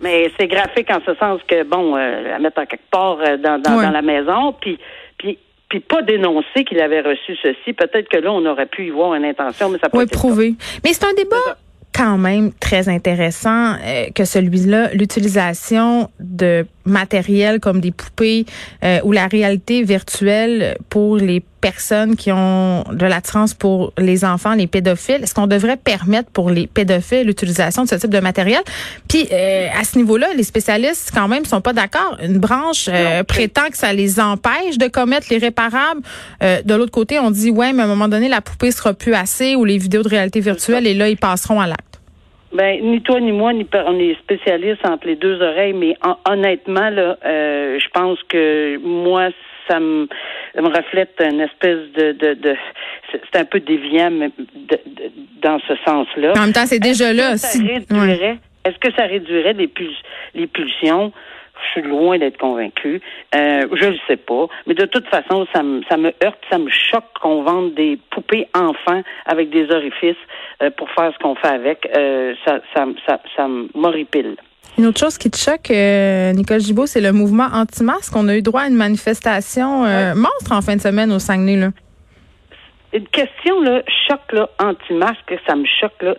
mais 0.00 0.30
c'est 0.38 0.46
graphique 0.46 0.90
en 0.90 1.00
ce 1.04 1.14
sens 1.14 1.40
que, 1.46 1.62
bon, 1.64 1.96
euh, 1.96 2.22
la 2.22 2.38
mettre 2.38 2.60
en 2.60 2.66
quelque 2.66 2.90
part 2.90 3.18
euh, 3.20 3.36
dans, 3.36 3.60
dans, 3.60 3.82
dans 3.82 3.90
la 3.90 4.02
maison, 4.02 4.54
puis 4.60 4.78
puis 5.18 5.38
puis 5.68 5.80
pas 5.80 6.00
dénoncer 6.02 6.64
qu'il 6.64 6.80
avait 6.80 7.00
reçu 7.00 7.36
ceci. 7.42 7.72
Peut-être 7.72 8.08
que 8.08 8.18
là, 8.18 8.32
on 8.32 8.44
aurait 8.46 8.66
pu 8.66 8.86
y 8.86 8.90
voir 8.90 9.14
une 9.14 9.24
intention, 9.24 9.68
mais 9.68 9.78
ça 9.78 9.88
peut 9.88 9.98
Oui, 9.98 10.06
prouver. 10.06 10.54
Mais 10.84 10.92
c'est 10.92 11.04
un 11.04 11.14
débat 11.14 11.56
quand 11.92 12.18
même 12.18 12.52
très 12.52 12.88
intéressant 12.88 13.74
euh, 13.74 14.10
que 14.14 14.24
celui-là, 14.24 14.90
l'utilisation 14.92 16.10
de 16.20 16.66
matériel 16.86 17.60
comme 17.60 17.80
des 17.80 17.92
poupées 17.92 18.46
euh, 18.84 19.00
ou 19.04 19.12
la 19.12 19.26
réalité 19.26 19.82
virtuelle 19.82 20.76
pour 20.88 21.16
les 21.16 21.42
personnes 21.60 22.14
qui 22.14 22.30
ont 22.30 22.84
de 22.92 23.06
l'attirance 23.06 23.52
pour 23.52 23.92
les 23.98 24.24
enfants, 24.24 24.54
les 24.54 24.68
pédophiles. 24.68 25.24
Est-ce 25.24 25.34
qu'on 25.34 25.48
devrait 25.48 25.76
permettre 25.76 26.30
pour 26.30 26.50
les 26.50 26.68
pédophiles 26.68 27.26
l'utilisation 27.26 27.82
de 27.82 27.88
ce 27.88 27.96
type 27.96 28.10
de 28.10 28.20
matériel? 28.20 28.60
Puis 29.08 29.26
euh, 29.32 29.66
à 29.76 29.82
ce 29.82 29.98
niveau-là, 29.98 30.28
les 30.36 30.44
spécialistes 30.44 31.10
quand 31.12 31.26
même 31.26 31.44
sont 31.44 31.60
pas 31.60 31.72
d'accord. 31.72 32.18
Une 32.22 32.38
branche 32.38 32.88
euh, 32.88 33.24
prétend 33.24 33.68
que 33.70 33.76
ça 33.76 33.92
les 33.92 34.20
empêche 34.20 34.78
de 34.78 34.86
commettre 34.86 35.26
l'irréparable. 35.30 36.02
Euh, 36.42 36.62
de 36.62 36.74
l'autre 36.74 36.92
côté, 36.92 37.18
on 37.18 37.32
dit 37.32 37.50
ouais, 37.50 37.72
mais 37.72 37.82
à 37.82 37.86
un 37.86 37.88
moment 37.88 38.08
donné, 38.08 38.28
la 38.28 38.40
poupée 38.40 38.70
sera 38.70 38.94
plus 38.94 39.14
assez 39.14 39.56
ou 39.56 39.64
les 39.64 39.78
vidéos 39.78 40.02
de 40.02 40.08
réalité 40.08 40.38
virtuelle 40.38 40.86
et 40.86 40.94
là, 40.94 41.08
ils 41.08 41.16
passeront 41.16 41.60
à 41.60 41.66
l'acte. 41.66 41.85
Ben, 42.52 42.80
ni 42.82 43.00
toi 43.02 43.20
ni 43.20 43.32
moi, 43.32 43.52
ni 43.52 43.66
on 43.72 43.98
est 43.98 44.14
spécialistes 44.20 44.86
entre 44.86 45.06
les 45.06 45.16
deux 45.16 45.40
oreilles, 45.42 45.72
mais 45.74 45.96
honnêtement, 46.28 46.90
là, 46.90 47.16
je 47.24 47.88
pense 47.92 48.22
que 48.28 48.78
moi, 48.78 49.28
ça 49.68 49.80
me, 49.80 50.08
me 50.54 50.68
reflète 50.68 51.20
une 51.20 51.40
espèce 51.40 51.90
de, 51.96 52.12
de, 52.12 52.34
de 52.34 52.56
c'est 53.10 53.38
un 53.38 53.44
peu 53.44 53.60
déviant 53.60 54.10
mais 54.10 54.30
de, 54.38 54.78
dans 55.42 55.58
ce 55.66 55.74
sens-là. 55.84 56.32
En 56.36 56.40
même 56.40 56.52
temps, 56.52 56.66
c'est 56.66 56.78
déjà 56.78 57.12
là. 57.12 57.32
Est-ce 57.34 58.78
que 58.80 58.92
ça 58.94 59.04
réduirait 59.04 59.52
les, 59.52 59.70
les 60.34 60.46
pulsions? 60.46 61.12
Je 61.62 61.80
suis 61.80 61.88
loin 61.88 62.18
d'être 62.18 62.38
convaincu. 62.38 63.00
Euh, 63.34 63.66
je 63.72 63.86
ne 63.86 63.96
sais 64.06 64.16
pas. 64.16 64.46
Mais 64.66 64.74
de 64.74 64.84
toute 64.86 65.06
façon, 65.08 65.46
ça 65.54 65.62
me, 65.62 65.82
ça 65.88 65.96
me 65.96 66.12
heurte, 66.24 66.38
ça 66.50 66.58
me 66.58 66.70
choque 66.70 67.04
qu'on 67.20 67.42
vende 67.42 67.74
des 67.74 67.98
poupées 68.10 68.48
enfants 68.54 69.02
avec 69.26 69.50
des 69.50 69.70
orifices 69.70 70.16
euh, 70.62 70.70
pour 70.70 70.90
faire 70.90 71.12
ce 71.12 71.22
qu'on 71.22 71.34
fait 71.34 71.48
avec. 71.48 71.88
Euh, 71.96 72.34
ça, 72.44 72.60
ça, 72.74 72.86
ça, 73.06 73.20
ça 73.36 73.48
m'horripile. 73.74 74.36
Une 74.78 74.86
autre 74.86 75.00
chose 75.00 75.16
qui 75.16 75.30
te 75.30 75.38
choque, 75.38 75.70
euh, 75.70 76.32
Nicole 76.32 76.60
Gibault, 76.60 76.86
c'est 76.86 77.00
le 77.00 77.12
mouvement 77.12 77.48
anti-masque. 77.52 78.14
On 78.14 78.28
a 78.28 78.36
eu 78.36 78.42
droit 78.42 78.62
à 78.62 78.68
une 78.68 78.74
manifestation 78.74 79.84
monstre 80.14 80.52
en 80.52 80.60
fin 80.60 80.76
de 80.76 80.80
semaine 80.80 81.10
au 81.12 81.18
Saguenay. 81.18 81.56
Là. 81.56 81.68
Une 82.92 83.08
question, 83.08 83.60
là, 83.62 83.82
choc, 84.08 84.20
là, 84.32 84.48
anti-masque, 84.58 85.34
ça 85.46 85.56
me 85.56 85.64
choque, 85.66 86.02
là. 86.02 86.14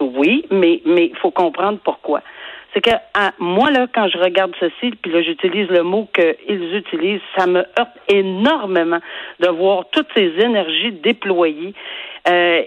oui, 0.00 0.44
mais 0.50 0.80
mais 0.84 1.06
il 1.06 1.16
faut 1.20 1.30
comprendre 1.30 1.78
pourquoi. 1.84 2.20
C'est 2.74 2.80
que 2.80 2.90
moi, 3.38 3.70
là, 3.70 3.86
quand 3.94 4.08
je 4.08 4.18
regarde 4.18 4.52
ceci, 4.58 4.90
puis 5.00 5.12
là, 5.12 5.22
j'utilise 5.22 5.68
le 5.68 5.84
mot 5.84 6.08
qu'ils 6.12 6.76
utilisent, 6.76 7.20
ça 7.36 7.46
me 7.46 7.60
heurte 7.78 7.96
énormément 8.08 8.98
de 9.40 9.48
voir 9.48 9.84
toutes 9.92 10.08
ces 10.14 10.32
énergies 10.40 10.92
déployées 10.92 11.74
euh, 12.26 12.62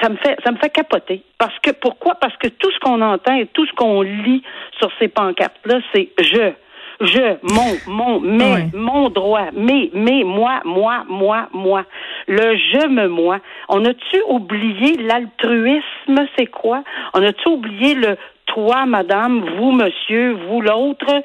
ça 0.00 0.08
me 0.08 0.16
fait 0.16 0.38
ça 0.44 0.52
me 0.52 0.56
fait 0.56 0.70
capoter. 0.70 1.22
Parce 1.38 1.58
que 1.60 1.72
pourquoi? 1.72 2.14
Parce 2.14 2.36
que 2.36 2.48
tout 2.48 2.70
ce 2.70 2.78
qu'on 2.78 3.00
entend 3.02 3.34
et 3.34 3.46
tout 3.46 3.66
ce 3.66 3.72
qu'on 3.72 4.02
lit 4.02 4.42
sur 4.78 4.90
ces 4.98 5.08
pancartes-là, 5.08 5.80
c'est 5.92 6.10
je. 6.18 6.52
Je, 7.00 7.36
mon, 7.42 7.92
mon, 7.92 8.20
mais, 8.20 8.68
mon 8.72 9.08
droit, 9.08 9.48
mais, 9.52 9.90
mais, 9.94 10.22
moi, 10.22 10.60
moi, 10.64 11.04
moi, 11.08 11.48
moi. 11.52 11.84
Le 12.28 12.56
je 12.56 12.86
me 12.86 13.08
moi. 13.08 13.40
On 13.68 13.84
a-tu 13.84 14.22
oublié 14.28 14.96
l'altruisme, 14.98 16.26
c'est 16.38 16.46
quoi? 16.46 16.84
On 17.12 17.20
a-tu 17.20 17.48
oublié 17.48 17.96
le 17.96 18.16
toi, 18.46 18.86
madame, 18.86 19.44
vous, 19.56 19.72
monsieur, 19.72 20.36
vous, 20.48 20.60
l'autre? 20.60 21.22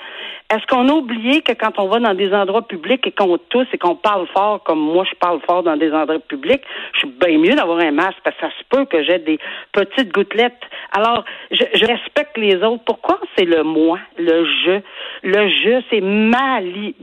Est-ce 0.52 0.66
qu'on 0.66 0.90
a 0.90 0.94
oublié 0.94 1.44
que 1.44 1.52
quand 1.52 1.78
on 1.78 1.88
va 1.90 2.00
dans 2.00 2.16
des 2.16 2.34
endroits 2.34 2.68
publics 2.68 3.06
et 3.06 3.12
qu'on 3.12 3.38
tousse 3.38 3.68
et 3.72 3.78
qu'on 3.78 3.96
parle 3.96 4.26
fort, 4.34 4.64
comme 4.64 4.80
moi 4.80 5.06
je 5.08 5.16
parle 5.20 5.40
fort 5.46 5.62
dans 5.62 5.78
des 5.78 5.92
endroits 5.92 6.18
publics, 6.18 6.64
je 6.94 7.00
suis 7.00 7.08
bien 7.22 7.38
mieux 7.38 7.54
d'avoir 7.54 7.78
un 7.80 7.92
masque 7.92 8.18
parce 8.24 8.36
que 8.36 8.48
ça 8.48 8.52
se 8.58 8.64
peut 8.68 8.86
que 8.86 9.04
j'ai 9.04 9.20
des 9.20 9.38
petites 9.74 10.12
gouttelettes. 10.12 10.58
Alors, 10.92 11.24
je, 11.52 11.86
respecte 11.86 12.36
les 12.38 12.56
autres. 12.64 12.84
Pourquoi 12.84 13.20
c'est 13.38 13.46
le 13.46 13.62
moi, 13.62 14.00
le 14.18 14.44
je? 14.44 14.82
Le 15.22 15.50
je, 15.50 15.84
c'est 15.92 16.02
ma 16.02 16.62
li 16.62 16.96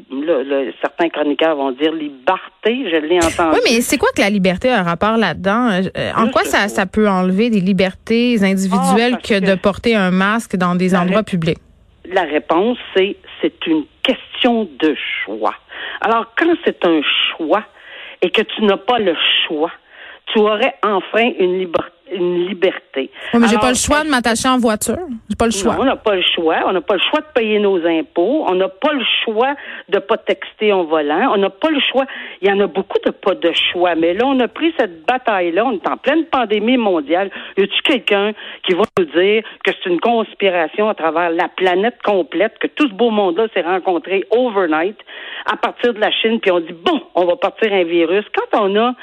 certains 0.81 1.09
chroniqueurs 1.09 1.55
vont 1.55 1.71
dire 1.71 1.93
liberté, 1.93 2.89
je 2.91 2.97
l'ai 2.97 3.19
entendu. 3.19 3.55
Oui, 3.55 3.61
mais 3.65 3.81
c'est 3.81 3.99
quoi 3.99 4.09
que 4.17 4.23
la 4.23 4.31
liberté 4.31 4.71
a 4.71 4.81
un 4.81 4.83
rapport 4.83 5.17
là-dedans? 5.17 5.69
Euh, 5.71 6.11
en 6.17 6.29
quoi 6.31 6.43
ça, 6.45 6.67
ça 6.67 6.87
peut 6.87 7.09
enlever 7.09 7.51
des 7.51 7.61
libertés 7.61 8.39
individuelles 8.43 9.19
ah, 9.19 9.23
que, 9.23 9.39
de 9.39 9.55
porter 9.55 9.95
un 9.95 10.06
masque 10.11 10.57
dans 10.57 10.75
des 10.75 10.95
endroits 10.95 11.23
publics? 11.23 11.59
La 12.05 12.23
réponse, 12.23 12.79
c'est 12.95 13.17
c'est 13.41 13.67
une 13.67 13.85
question 14.03 14.69
de 14.79 14.97
choix. 15.25 15.55
Alors, 16.01 16.33
quand 16.39 16.55
c'est 16.65 16.85
un 16.85 17.01
choix 17.37 17.65
et 18.23 18.31
que 18.31 18.43
tu 18.43 18.63
n'as 18.65 18.77
pas 18.77 18.99
le 18.99 19.15
choix, 19.47 19.73
tu 20.27 20.39
aurais 20.39 20.75
enfin 20.83 21.31
une 21.39 21.59
liberté 21.59 21.96
une 22.13 22.47
liberté. 22.49 23.11
mais 23.35 23.49
j'ai 23.49 23.59
pas 23.59 23.71
le 23.71 23.77
choix 23.77 24.05
de 24.05 24.09
m'attacher 24.09 24.49
en 24.49 24.59
voiture. 24.59 24.99
J'ai 25.29 25.37
pas 25.37 25.47
le 25.47 25.53
choix. 25.53 25.75
Non, 25.75 25.83
on 25.83 25.85
n'a 25.85 25.97
pas 25.97 26.15
le 26.15 26.23
choix. 26.35 26.57
On 26.67 26.73
n'a 26.73 26.81
pas 26.81 26.95
le 26.95 27.01
choix 27.11 27.21
de 27.21 27.27
payer 27.35 27.59
nos 27.59 27.85
impôts. 27.87 28.45
On 28.49 28.55
n'a 28.55 28.69
pas 28.69 28.93
le 28.93 29.05
choix 29.25 29.55
de 29.89 29.99
pas 29.99 30.17
texter 30.19 30.73
en 30.73 30.85
volant. 30.85 31.33
On 31.35 31.39
n'a 31.39 31.51
pas 31.51 31.71
le 31.71 31.81
choix. 31.81 32.07
Il 32.41 32.49
y 32.49 32.53
en 32.53 32.61
a 32.61 32.67
beaucoup 32.67 32.99
de 33.05 33.11
pas 33.11 33.35
de 33.35 33.53
choix. 33.73 33.95
Mais 33.95 34.15
là, 34.15 34.25
on 34.27 34.39
a 34.41 34.49
pris 34.49 34.73
cette 34.79 35.05
bataille-là. 35.07 35.65
On 35.65 35.73
est 35.73 35.89
en 35.89 35.97
pleine 35.97 36.25
pandémie 36.27 36.77
mondiale. 36.77 37.31
Y 37.57 37.63
a-tu 37.63 37.83
quelqu'un 37.83 38.33
qui 38.65 38.75
va 38.75 38.83
nous 38.99 39.05
dire 39.05 39.43
que 39.65 39.73
c'est 39.73 39.91
une 39.91 40.01
conspiration 40.01 40.89
à 40.89 40.95
travers 40.95 41.31
la 41.31 41.49
planète 41.49 41.97
complète, 42.05 42.59
que 42.59 42.67
tout 42.69 42.89
ce 42.89 42.95
beau 42.95 43.11
monde-là 43.11 43.47
s'est 43.55 43.63
rencontré 43.63 44.25
overnight 44.31 44.97
à 45.47 45.57
partir 45.57 45.95
de 45.95 46.01
la 46.01 46.11
Chine, 46.11 46.41
puis 46.41 46.51
on 46.51 46.61
dit 46.61 46.73
bon, 46.73 47.01
on 47.15 47.25
va 47.25 47.37
partir 47.37 47.73
un 47.73 47.85
virus. 47.85 48.25
Quand 48.35 48.61
on 48.61 48.77
a 48.77 48.95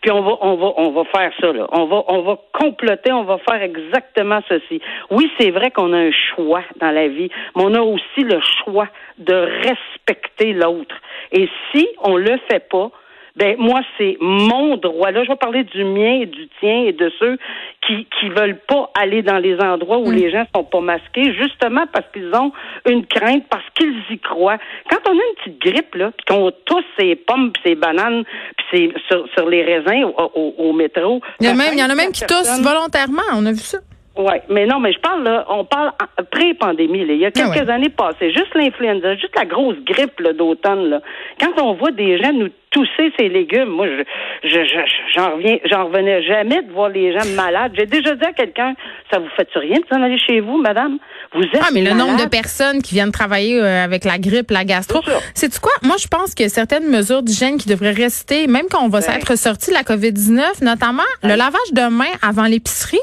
puis 0.00 0.10
on 0.10 0.22
va, 0.22 0.38
on 0.40 0.56
va, 0.56 0.72
on 0.76 0.90
va 0.92 1.04
faire 1.04 1.32
ça, 1.40 1.52
là. 1.52 1.66
On 1.72 1.84
va, 1.86 2.04
on 2.08 2.22
va 2.22 2.38
comploter, 2.52 3.12
on 3.12 3.24
va 3.24 3.38
faire 3.38 3.62
exactement 3.62 4.40
ceci. 4.48 4.80
Oui, 5.10 5.30
c'est 5.38 5.50
vrai 5.50 5.70
qu'on 5.70 5.92
a 5.92 5.98
un 5.98 6.10
choix 6.34 6.62
dans 6.76 6.90
la 6.90 7.08
vie, 7.08 7.30
mais 7.56 7.62
on 7.64 7.74
a 7.74 7.80
aussi 7.80 8.22
le 8.22 8.40
choix 8.64 8.88
de 9.18 9.34
respecter 9.34 10.52
l'autre. 10.52 10.94
Et 11.32 11.48
si 11.70 11.88
on 12.02 12.16
le 12.16 12.38
fait 12.50 12.66
pas, 12.68 12.90
ben 13.36 13.56
moi 13.58 13.80
c'est 13.98 14.16
mon 14.20 14.76
droit. 14.76 15.10
Là, 15.10 15.24
je 15.24 15.28
vais 15.28 15.36
parler 15.36 15.64
du 15.64 15.84
mien 15.84 16.20
et 16.22 16.26
du 16.26 16.48
tien 16.60 16.84
et 16.84 16.92
de 16.92 17.10
ceux 17.18 17.38
qui 17.86 18.06
qui 18.18 18.28
veulent 18.28 18.58
pas 18.68 18.90
aller 18.98 19.22
dans 19.22 19.38
les 19.38 19.58
endroits 19.60 19.98
où 19.98 20.10
mm. 20.10 20.14
les 20.14 20.30
gens 20.30 20.44
sont 20.54 20.64
pas 20.64 20.80
masqués, 20.80 21.34
justement 21.34 21.84
parce 21.92 22.06
qu'ils 22.12 22.34
ont 22.34 22.52
une 22.88 23.06
crainte, 23.06 23.44
parce 23.48 23.64
qu'ils 23.74 24.02
y 24.10 24.18
croient. 24.18 24.58
Quand 24.90 24.98
on 25.06 25.12
a 25.12 25.14
une 25.14 25.34
petite 25.36 25.60
grippe 25.60 25.94
là, 25.94 26.10
puis 26.16 26.24
qu'on 26.28 26.50
tousse 26.64 26.84
ses 26.98 27.16
pommes, 27.16 27.52
pis 27.52 27.60
ses 27.64 27.74
bananes, 27.74 28.24
puis 28.56 28.92
sur, 29.08 29.26
sur 29.36 29.48
les 29.48 29.62
raisins 29.62 30.04
au, 30.04 30.54
au, 30.58 30.72
métro. 30.72 31.20
Il 31.40 31.46
y, 31.46 31.48
a 31.48 31.54
même, 31.54 31.72
il 31.72 31.78
y 31.78 31.84
en 31.84 31.90
a 31.90 31.94
même 31.94 32.12
qui 32.12 32.24
toussent 32.26 32.60
volontairement. 32.60 33.22
On 33.34 33.46
a 33.46 33.52
vu 33.52 33.58
ça. 33.58 33.78
Oui, 34.20 34.34
mais 34.50 34.66
non, 34.66 34.80
mais 34.80 34.92
je 34.92 34.98
parle 34.98 35.24
là, 35.24 35.46
on 35.48 35.64
parle 35.64 35.92
pré-pandémie. 36.30 37.06
Il 37.08 37.16
y 37.16 37.24
a 37.24 37.28
ah 37.28 37.30
quelques 37.30 37.70
années 37.70 37.88
passées, 37.88 38.32
juste 38.32 38.54
l'influenza, 38.54 39.14
juste 39.14 39.34
la 39.34 39.46
grosse 39.46 39.78
grippe 39.86 40.20
d'automne. 40.36 40.90
Là. 40.90 41.00
Quand 41.40 41.62
on 41.62 41.72
voit 41.74 41.90
des 41.90 42.18
gens 42.18 42.32
nous 42.34 42.50
tousser 42.70 43.12
ces 43.18 43.30
légumes, 43.30 43.70
moi, 43.70 43.86
je, 43.86 44.48
je, 44.48 44.80
j'en 45.16 45.36
reviens, 45.36 45.56
j'en 45.64 45.86
revenais 45.86 46.22
jamais 46.22 46.62
de 46.62 46.70
voir 46.70 46.90
les 46.90 47.12
gens 47.12 47.26
malades. 47.34 47.72
J'ai 47.78 47.86
déjà 47.86 48.14
dit 48.14 48.24
à 48.24 48.32
quelqu'un, 48.32 48.74
ça 49.10 49.18
vous 49.18 49.28
fait 49.36 49.48
rien 49.54 49.78
de 49.78 49.86
s'en 49.90 50.02
aller 50.02 50.18
chez 50.18 50.40
vous, 50.40 50.58
madame? 50.58 50.98
Vous 51.32 51.42
êtes 51.42 51.62
Ah, 51.62 51.70
mais 51.72 51.82
le 51.82 51.94
nombre 51.94 52.22
de 52.22 52.28
personnes 52.28 52.82
qui 52.82 52.94
viennent 52.94 53.12
travailler 53.12 53.58
euh, 53.58 53.84
avec 53.84 54.04
la 54.04 54.18
grippe, 54.18 54.50
la 54.50 54.64
gastro, 54.64 55.00
c'est 55.32 55.58
quoi? 55.60 55.72
Moi, 55.82 55.96
je 55.98 56.08
pense 56.08 56.34
que 56.34 56.48
certaines 56.48 56.90
mesures 56.90 57.22
d'hygiène 57.22 57.56
qui 57.56 57.68
devraient 57.70 57.90
rester, 57.92 58.46
même 58.46 58.66
quand 58.70 58.84
on 58.84 58.88
va 58.88 59.00
s'être 59.00 59.36
sorti 59.38 59.70
de 59.70 59.76
la 59.76 59.82
COVID-19, 59.82 60.62
notamment 60.62 61.02
le 61.22 61.36
lavage 61.36 61.72
de 61.72 61.88
mains 61.88 62.12
avant 62.22 62.44
l'épicerie. 62.44 62.98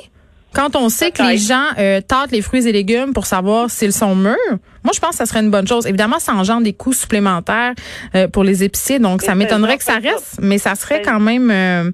Quand 0.57 0.75
on 0.75 0.89
sait 0.89 1.11
que 1.11 1.21
les 1.21 1.37
gens 1.37 1.67
euh, 1.77 2.01
tâtent 2.01 2.31
les 2.31 2.41
fruits 2.41 2.67
et 2.67 2.71
légumes 2.71 3.13
pour 3.13 3.27
savoir 3.27 3.69
s'ils 3.69 3.93
sont 3.93 4.15
mûrs, 4.15 4.57
moi 4.84 4.93
je 4.93 5.00
pense 5.00 5.12
que 5.12 5.15
ça 5.17 5.25
serait 5.25 5.41
une 5.41 5.51
bonne 5.51 5.67
chose. 5.67 5.88
Évidemment, 5.88 6.19
ça 6.19 6.34
engendre 6.34 6.63
des 6.63 6.74
coûts 6.74 6.93
supplémentaires 6.93 7.74
euh, 8.15 8.27
pour 8.27 8.43
les 8.43 8.63
épiciers, 8.63 9.00
donc 9.00 9.22
ça 9.22 9.36
m'étonnerait 9.36 9.77
que 9.77 9.84
ça 9.84 9.96
reste, 9.96 10.39
mais 10.41 10.57
ça 10.57 10.75
serait 10.75 11.01
quand 11.01 11.19
même 11.19 11.50
euh, 11.51 11.91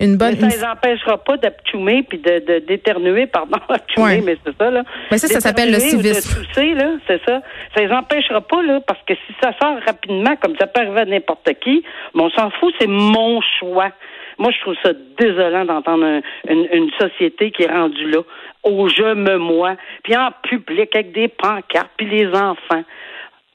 une 0.00 0.16
bonne. 0.16 0.36
Mais 0.40 0.50
ça 0.50 0.56
les 0.56 0.64
empêchera 0.64 1.18
pas 1.18 1.36
d'abtumer 1.36 2.04
puis 2.08 2.18
de, 2.18 2.60
d'éternuer, 2.66 3.26
pardon, 3.26 3.58
abtumer, 3.68 4.22
mais 4.24 4.36
c'est 4.44 4.56
ça 4.56 4.70
là. 4.70 4.82
Mais 5.10 5.18
ça, 5.18 5.28
ça 5.28 5.40
s'appelle 5.40 5.72
le 5.72 5.78
civisme. 5.78 6.44
Tousser, 6.44 6.74
là, 6.74 6.92
c'est 7.06 7.20
ça. 7.26 7.40
Ça 7.74 7.82
les 7.82 7.92
empêchera 7.92 8.40
pas 8.40 8.62
là, 8.62 8.80
parce 8.86 9.00
que 9.06 9.14
si 9.14 9.34
ça 9.42 9.52
sort 9.60 9.76
rapidement, 9.86 10.36
comme 10.36 10.56
ça 10.58 10.66
peut 10.66 10.80
arriver 10.80 11.00
à 11.00 11.04
n'importe 11.04 11.48
qui, 11.62 11.82
mais 12.14 12.22
on 12.22 12.30
s'en 12.30 12.50
fout, 12.50 12.74
c'est 12.80 12.86
mon 12.86 13.40
choix. 13.58 13.90
Moi, 14.38 14.52
je 14.52 14.60
trouve 14.62 14.74
ça 14.82 14.92
désolant 15.18 15.66
d'entendre 15.66 16.22
une, 16.48 16.90
société 16.98 17.50
qui 17.50 17.62
est 17.64 17.70
rendue 17.70 18.10
là, 18.10 18.20
au 18.62 18.88
je 18.88 19.14
me 19.14 19.38
moi, 19.38 19.76
puis 20.02 20.16
en 20.16 20.30
public 20.42 20.94
avec 20.94 21.12
des 21.12 21.28
pancartes, 21.28 21.90
puis 21.96 22.08
les 22.08 22.28
enfants. 22.28 22.84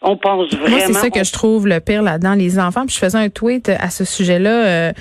On 0.02 0.18
pense 0.18 0.54
vraiment. 0.54 0.70
Moi, 0.70 0.80
c'est 0.86 0.94
ça 0.94 1.10
que 1.10 1.24
je 1.24 1.32
trouve 1.32 1.68
le 1.68 1.80
pire 1.80 2.04
là-dedans, 2.04 2.36
les 2.36 2.60
enfants. 2.60 2.86
Puis 2.86 2.96
je 2.96 3.00
faisais 3.00 3.18
un 3.18 3.30
tweet 3.30 3.70
à 3.70 3.90
ce 3.90 4.06
sujet-là 4.06 4.66
euh, 4.66 4.94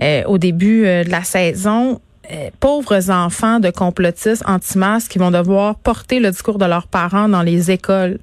euh, 0.00 0.22
au 0.26 0.38
début 0.38 0.86
euh, 0.86 1.02
de 1.04 1.10
la 1.10 1.22
saison. 1.22 2.00
Pauvres 2.58 3.10
enfants 3.10 3.60
de 3.60 3.68
complotistes 3.68 4.44
anti-masques 4.46 5.12
qui 5.12 5.18
vont 5.18 5.30
devoir 5.30 5.78
porter 5.78 6.20
le 6.20 6.30
discours 6.30 6.56
de 6.56 6.64
leurs 6.64 6.86
parents 6.86 7.28
dans 7.28 7.42
les 7.42 7.70
écoles. 7.70 8.18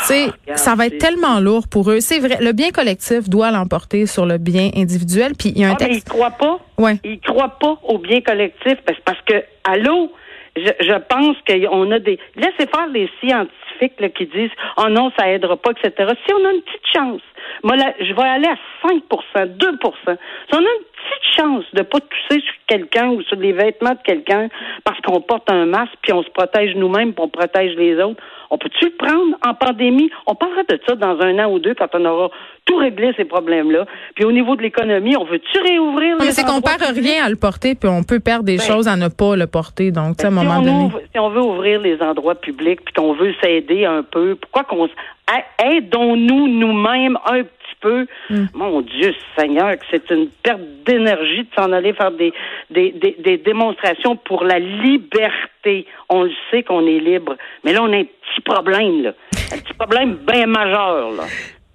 sais, 0.00 0.26
ah, 0.50 0.56
ça 0.58 0.74
va 0.74 0.84
être 0.84 0.98
tellement 0.98 1.40
lourd 1.40 1.66
pour 1.66 1.90
eux. 1.90 2.00
C'est 2.00 2.18
vrai, 2.18 2.36
le 2.42 2.52
bien 2.52 2.72
collectif 2.72 3.26
doit 3.30 3.50
l'emporter 3.50 4.04
sur 4.04 4.26
le 4.26 4.36
bien 4.36 4.68
individuel. 4.76 5.32
Puis 5.34 5.48
il 5.56 5.62
y 5.62 5.64
a 5.64 5.70
un 5.70 5.72
ah, 5.72 5.76
texte. 5.76 6.02
ils 6.06 6.10
croient 6.10 6.32
pas. 6.32 6.58
Ouais. 6.76 6.98
Ils 7.04 7.20
croient 7.20 7.56
pas 7.58 7.78
au 7.84 7.96
bien 7.96 8.20
collectif 8.20 8.74
parce, 8.84 8.98
parce 9.02 9.20
que 9.22 9.42
allô, 9.64 10.12
je, 10.58 10.98
pense 11.08 11.36
qu'on 11.46 11.90
a 11.90 11.98
des 11.98 12.18
laissez 12.36 12.66
faire 12.66 12.86
les 12.92 13.10
scientifiques 13.20 14.14
qui 14.14 14.26
disent 14.26 14.50
oh 14.76 14.88
non, 14.88 15.10
ça 15.18 15.30
aidera 15.30 15.56
pas, 15.56 15.70
etc. 15.70 16.12
Si 16.26 16.34
on 16.34 16.44
a 16.44 16.52
une 16.52 16.62
petite 16.62 16.86
chance, 16.92 17.22
moi 17.62 17.76
là, 17.76 17.94
je 18.00 18.12
vais 18.12 18.28
aller 18.28 18.48
à 18.48 18.58
5% 18.86 19.00
2% 19.56 19.92
Si 20.06 20.54
on 20.54 20.56
a 20.56 20.60
une 20.60 20.64
petite 20.64 21.36
chance 21.36 21.64
de 21.72 21.82
pas 21.82 22.00
tousser 22.00 22.40
sur 22.40 22.54
quelqu'un 22.66 23.08
ou 23.08 23.22
sur 23.22 23.36
les 23.36 23.52
vêtements 23.52 23.94
de 23.94 24.02
quelqu'un 24.04 24.48
parce 24.84 25.00
qu'on 25.00 25.20
porte 25.20 25.50
un 25.50 25.66
masque 25.66 25.94
puis 26.02 26.12
on 26.12 26.22
se 26.22 26.30
protège 26.30 26.74
nous-mêmes 26.74 27.12
puis 27.12 27.24
on 27.24 27.28
protège 27.28 27.74
les 27.76 28.00
autres, 28.02 28.22
on 28.50 28.58
peut-tu 28.58 28.86
le 28.86 28.96
prendre 28.96 29.36
en 29.46 29.54
pandémie? 29.54 30.10
On 30.26 30.34
parlera 30.34 30.62
de 30.62 30.80
ça 30.86 30.94
dans 30.94 31.20
un 31.20 31.38
an 31.38 31.50
ou 31.50 31.58
deux 31.58 31.74
quand 31.74 31.88
on 31.94 32.04
aura 32.04 32.30
tout 32.64 32.76
réglé 32.76 33.12
ces 33.16 33.24
problèmes-là. 33.24 33.86
Puis 34.14 34.24
au 34.24 34.32
niveau 34.32 34.56
de 34.56 34.62
l'économie, 34.62 35.16
on 35.16 35.24
veut-tu 35.24 35.58
réouvrir 35.60 36.16
les 36.18 36.32
C'est 36.32 36.44
qu'on 36.44 36.60
perd 36.60 36.82
rien 36.96 37.24
à 37.24 37.28
le 37.28 37.36
porter, 37.36 37.74
puis 37.74 37.88
on 37.88 38.02
peut 38.02 38.20
perdre 38.20 38.44
des 38.44 38.58
ben, 38.58 38.62
choses 38.62 38.88
à 38.88 38.96
ne 38.96 39.08
pas 39.08 39.36
le 39.36 39.46
porter. 39.46 39.90
Donc, 39.90 40.22
à 40.22 40.28
un 40.28 40.30
ben, 40.30 40.42
moment 40.42 40.62
donné. 40.62 40.90
si 41.12 41.18
on 41.18 41.30
veut 41.30 41.42
ouvrir 41.42 41.80
les 41.80 42.00
endroits 42.02 42.34
publics, 42.34 42.80
puis 42.84 42.94
qu'on 42.94 43.14
veut 43.14 43.34
s'aider 43.42 43.84
un 43.84 44.02
peu, 44.02 44.36
pourquoi 44.36 44.64
qu'on 44.64 44.88
aidons-nous 45.58 46.48
nous-mêmes 46.48 47.18
un 47.26 47.42
peu. 47.80 48.06
Mm. 48.30 48.46
Mon 48.54 48.80
Dieu 48.82 49.14
Seigneur, 49.36 49.78
que 49.78 49.84
c'est 49.90 50.10
une 50.10 50.28
perte 50.42 50.60
d'énergie 50.84 51.44
de 51.44 51.48
s'en 51.56 51.72
aller 51.72 51.92
faire 51.92 52.12
des, 52.12 52.32
des, 52.70 52.92
des, 52.92 53.16
des, 53.18 53.38
démonstrations 53.38 54.16
pour 54.16 54.44
la 54.44 54.58
liberté. 54.58 55.86
On 56.08 56.24
le 56.24 56.32
sait 56.50 56.62
qu'on 56.62 56.86
est 56.86 57.00
libre. 57.00 57.36
Mais 57.64 57.72
là, 57.72 57.82
on 57.82 57.92
a 57.92 57.96
un 57.96 58.04
petit 58.04 58.40
problème, 58.44 59.02
là. 59.02 59.12
Un 59.52 59.58
petit 59.58 59.74
problème 59.74 60.18
bien 60.26 60.46
majeur, 60.46 61.10
là. 61.12 61.24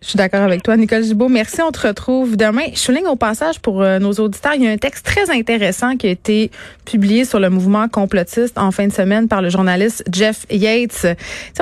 Je 0.03 0.09
suis 0.09 0.17
d'accord 0.17 0.41
avec 0.41 0.63
toi, 0.63 0.75
Nicole 0.75 1.01
Gibault. 1.01 1.29
Merci. 1.29 1.61
On 1.61 1.71
te 1.71 1.87
retrouve 1.87 2.35
demain. 2.35 2.65
Je 2.73 2.77
souligne 2.77 3.07
au 3.07 3.15
passage 3.15 3.59
pour 3.61 3.81
euh, 3.81 3.99
nos 3.99 4.11
auditeurs, 4.11 4.51
il 4.53 4.63
y 4.63 4.67
a 4.67 4.71
un 4.71 4.77
texte 4.77 5.05
très 5.05 5.31
intéressant 5.31 5.95
qui 5.95 6.07
a 6.07 6.09
été 6.09 6.51
publié 6.83 7.23
sur 7.23 7.39
le 7.39 7.49
mouvement 7.49 7.87
complotiste 7.87 8.57
en 8.57 8.71
fin 8.71 8.87
de 8.87 8.91
semaine 8.91 9.29
par 9.29 9.41
le 9.41 9.49
journaliste 9.49 10.03
Jeff 10.11 10.45
Yates. 10.49 10.89
Tu 10.91 11.07
sais, 11.07 11.15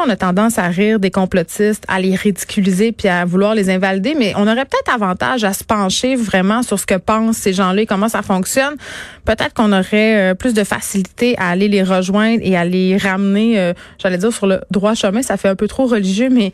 on 0.04 0.10
a 0.10 0.16
tendance 0.16 0.58
à 0.58 0.68
rire 0.70 1.00
des 1.00 1.12
complotistes, 1.12 1.84
à 1.88 2.00
les 2.00 2.16
ridiculiser 2.16 2.92
puis 2.92 3.08
à 3.08 3.26
vouloir 3.26 3.54
les 3.54 3.70
invalider, 3.70 4.16
mais 4.18 4.34
on 4.36 4.48
aurait 4.48 4.66
peut-être 4.66 4.92
avantage 4.92 5.44
à 5.44 5.54
se 5.54 5.64
pencher 5.64 6.16
vraiment 6.16 6.64
sur 6.64 6.80
ce 6.80 6.88
que 6.88 6.96
pensent 6.96 7.38
ces 7.38 7.54
gens-là 7.54 7.84
et 7.84 7.86
comment 7.86 8.10
ça 8.10 8.24
fonctionne. 8.24 8.76
Peut-être 9.24 9.54
qu'on 9.54 9.72
aurait 9.72 10.32
euh, 10.32 10.34
plus 10.34 10.56
de 10.56 10.64
facilité 10.64 11.38
à 11.38 11.50
aller 11.50 11.68
les 11.68 11.84
rejoindre 11.84 12.40
et 12.42 12.58
à 12.58 12.66
les 12.66 12.98
ramener, 12.98 13.60
euh, 13.60 13.74
j'allais 14.00 14.18
dire, 14.18 14.34
sur 14.34 14.48
le 14.48 14.62
droit 14.72 14.96
chemin. 14.96 15.22
Ça 15.22 15.38
fait 15.38 15.50
un 15.50 15.56
peu 15.56 15.68
trop 15.68 15.86
religieux, 15.86 16.30
mais 16.32 16.52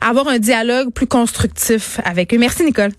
avoir 0.00 0.28
un 0.28 0.38
dialogue 0.38 0.90
plus 0.92 1.06
constructif 1.26 2.00
avec 2.04 2.32
eux. 2.32 2.38
Merci, 2.38 2.64
Nicole. 2.64 2.92